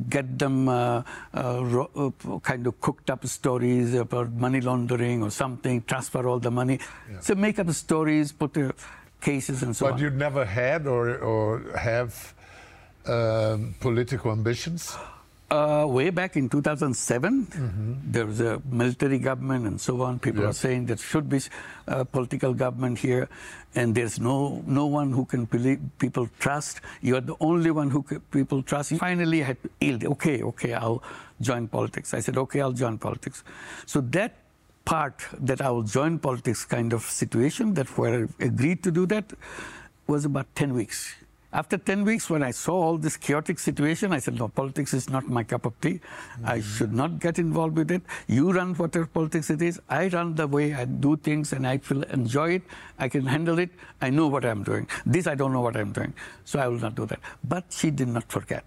get 0.10 0.28
them 0.40 0.68
uh, 0.68 1.04
uh, 1.34 1.86
uh, 1.96 2.40
kind 2.42 2.66
of 2.70 2.74
cooked 2.86 3.12
up 3.14 3.26
stories 3.28 3.94
about 3.94 4.32
money 4.46 4.60
laundering 4.60 5.22
or 5.22 5.30
something, 5.30 5.84
transfer 5.84 6.28
all 6.28 6.40
the 6.40 6.50
money. 6.50 6.80
Yeah. 6.80 7.20
So 7.20 7.36
make 7.36 7.60
up 7.60 7.70
stories, 7.70 8.32
put 8.32 8.56
the 8.56 8.74
cases 9.26 9.64
and 9.64 9.76
so 9.76 9.86
but 9.86 9.94
on. 9.94 9.98
But 9.98 10.04
you 10.04 10.10
never 10.12 10.46
had 10.46 10.88
or, 10.88 11.18
or 11.18 11.46
have 11.78 12.34
um, 13.06 13.76
political 13.80 14.32
ambitions? 14.32 14.96
Uh, 15.52 15.86
way 15.88 16.10
back 16.10 16.36
in 16.36 16.50
2007, 16.50 17.46
mm-hmm. 17.46 17.94
there 18.04 18.26
was 18.26 18.42
a 18.42 18.60
military 18.68 19.20
government 19.20 19.68
and 19.68 19.80
so 19.80 20.02
on. 20.02 20.18
People 20.18 20.44
are 20.44 20.54
saying 20.54 20.88
there 20.88 20.98
should 20.98 21.30
be 21.30 21.40
a 21.86 22.04
political 22.04 22.52
government 22.52 22.98
here, 22.98 23.30
and 23.76 23.94
there's 23.94 24.20
no 24.20 24.64
no 24.66 24.88
one 24.88 25.12
who 25.12 25.24
can 25.24 25.46
believe, 25.46 25.80
people 26.00 26.28
trust. 26.40 26.82
You 27.02 27.16
are 27.18 27.22
the 27.22 27.36
only 27.40 27.70
one 27.70 27.92
who 27.92 28.02
can, 28.02 28.22
people 28.32 28.64
trust. 28.64 28.92
Finally, 28.98 29.44
I 29.44 29.46
had 29.54 29.62
to 29.62 29.70
yield. 29.80 30.04
Okay, 30.16 30.42
okay, 30.42 30.74
I'll 30.74 31.04
join 31.40 31.68
politics. 31.68 32.16
I 32.16 32.22
said, 32.22 32.38
okay, 32.38 32.62
I'll 32.62 32.80
join 32.84 32.98
politics. 32.98 33.44
So 33.86 34.02
that 34.18 34.34
part 34.86 35.26
that 35.40 35.62
I 35.62 35.70
will 35.72 35.84
join 35.84 36.20
politics 36.20 36.64
kind 36.64 36.94
of 36.94 37.02
situation, 37.04 37.74
that 37.74 37.88
where 37.98 38.28
I 38.40 38.46
agreed 38.46 38.84
to 38.84 38.92
do 38.92 39.06
that, 39.08 39.34
was 40.08 40.26
about 40.26 40.48
10 40.56 40.74
weeks. 40.74 41.16
After 41.52 41.78
10 41.78 42.04
weeks, 42.04 42.30
when 42.30 42.44
I 42.44 42.52
saw 42.52 42.74
all 42.74 42.98
this 42.98 43.16
chaotic 43.16 43.60
situation, 43.60 44.12
I 44.12 44.20
said, 44.20 44.38
no, 44.38 44.50
politics 44.50 44.94
is 44.94 45.10
not 45.10 45.30
my 45.30 45.42
cup 45.44 45.66
of 45.66 45.80
tea. 45.80 45.94
Mm-hmm. 45.94 46.48
I 46.48 46.60
should 46.60 46.94
not 46.94 47.20
get 47.20 47.40
involved 47.40 47.78
with 47.78 47.92
it. 47.92 48.02
You 48.28 48.52
run 48.52 48.74
whatever 48.76 49.06
politics 49.06 49.50
it 49.50 49.62
is. 49.62 49.80
I 49.90 50.10
run 50.10 50.36
the 50.36 50.48
way 50.48 50.74
I 50.74 50.84
do 50.84 51.16
things 51.16 51.54
and 51.54 51.66
I 51.66 51.78
feel 51.78 52.04
enjoy 52.04 52.56
it. 52.56 52.64
I 53.00 53.08
can 53.08 53.26
handle 53.26 53.58
it. 53.58 53.70
I 54.02 54.10
know 54.10 54.28
what 54.28 54.44
I'm 54.44 54.64
doing. 54.64 54.88
This, 55.06 55.28
I 55.28 55.36
don't 55.36 55.54
know 55.54 55.62
what 55.62 55.78
I'm 55.78 55.94
doing. 55.94 56.14
So 56.44 56.60
I 56.60 56.68
will 56.68 56.80
not 56.80 56.96
do 56.96 57.06
that. 57.06 57.20
But 57.44 57.64
she 57.70 57.90
did 57.90 58.10
not 58.10 58.30
forget 58.30 58.66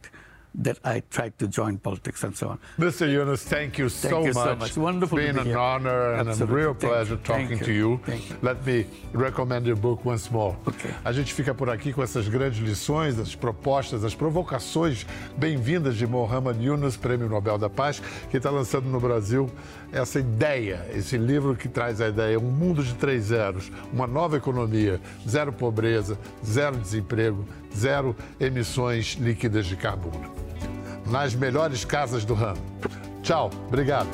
that 0.54 0.78
I 0.84 1.02
tried 1.10 1.38
to 1.38 1.48
join 1.48 1.78
politics 1.78 2.24
and 2.24 2.36
so 2.36 2.48
on. 2.48 2.58
Mr. 2.78 3.10
Yunus, 3.10 3.44
thank 3.44 3.78
you 3.78 3.88
so 3.88 4.08
thank 4.08 4.26
you 4.26 4.32
much. 4.32 4.44
So 4.44 4.56
much. 4.56 4.76
Wonderful 4.76 5.18
it's 5.18 5.26
been 5.28 5.38
an 5.38 5.46
here. 5.46 5.58
honor 5.58 6.14
and 6.14 6.28
Absolutely. 6.28 6.54
a 6.54 6.58
real 6.58 6.74
pleasure 6.74 7.16
thank 7.16 7.48
talking 7.50 7.58
you. 7.58 7.64
to 7.64 7.72
you. 7.72 8.00
you. 8.06 8.36
Let 8.42 8.64
me 8.66 8.86
recommend 9.12 9.66
your 9.66 9.76
book 9.76 10.04
once 10.04 10.30
more. 10.30 10.56
Okay. 10.66 10.90
A 11.04 11.12
gente 11.12 11.32
fica 11.32 11.54
por 11.54 11.70
aqui 11.70 11.92
com 11.92 12.02
essas 12.02 12.28
grandes 12.28 12.58
lições, 12.60 13.18
as 13.18 13.34
propostas, 13.34 14.04
as 14.04 14.14
provocações 14.14 15.06
bem-vindas 15.36 15.96
de 15.96 16.06
Mohamed 16.06 16.64
Yunus, 16.64 16.96
Prêmio 16.96 17.28
Nobel 17.28 17.58
da 17.58 17.70
Paz, 17.70 18.02
que 18.30 18.36
está 18.36 18.50
lançando 18.50 18.88
no 18.88 19.00
Brasil 19.00 19.50
essa 19.92 20.18
ideia, 20.20 20.86
esse 20.94 21.16
livro 21.16 21.56
que 21.56 21.68
traz 21.68 22.00
a 22.00 22.08
ideia, 22.08 22.38
um 22.38 22.50
mundo 22.50 22.82
de 22.82 22.94
três 22.94 23.24
zeros, 23.24 23.70
uma 23.92 24.06
nova 24.06 24.36
economia, 24.36 25.00
zero 25.26 25.52
pobreza, 25.52 26.18
zero 26.44 26.76
desemprego, 26.76 27.44
zero 27.76 28.16
emissões 28.40 29.16
líquidas 29.20 29.66
de 29.66 29.76
carbono 29.76 30.38
nas 31.08 31.34
melhores 31.34 31.84
casas 31.84 32.24
do 32.24 32.34
ramo. 32.34 32.60
Tchau, 33.22 33.50
obrigado. 33.66 34.08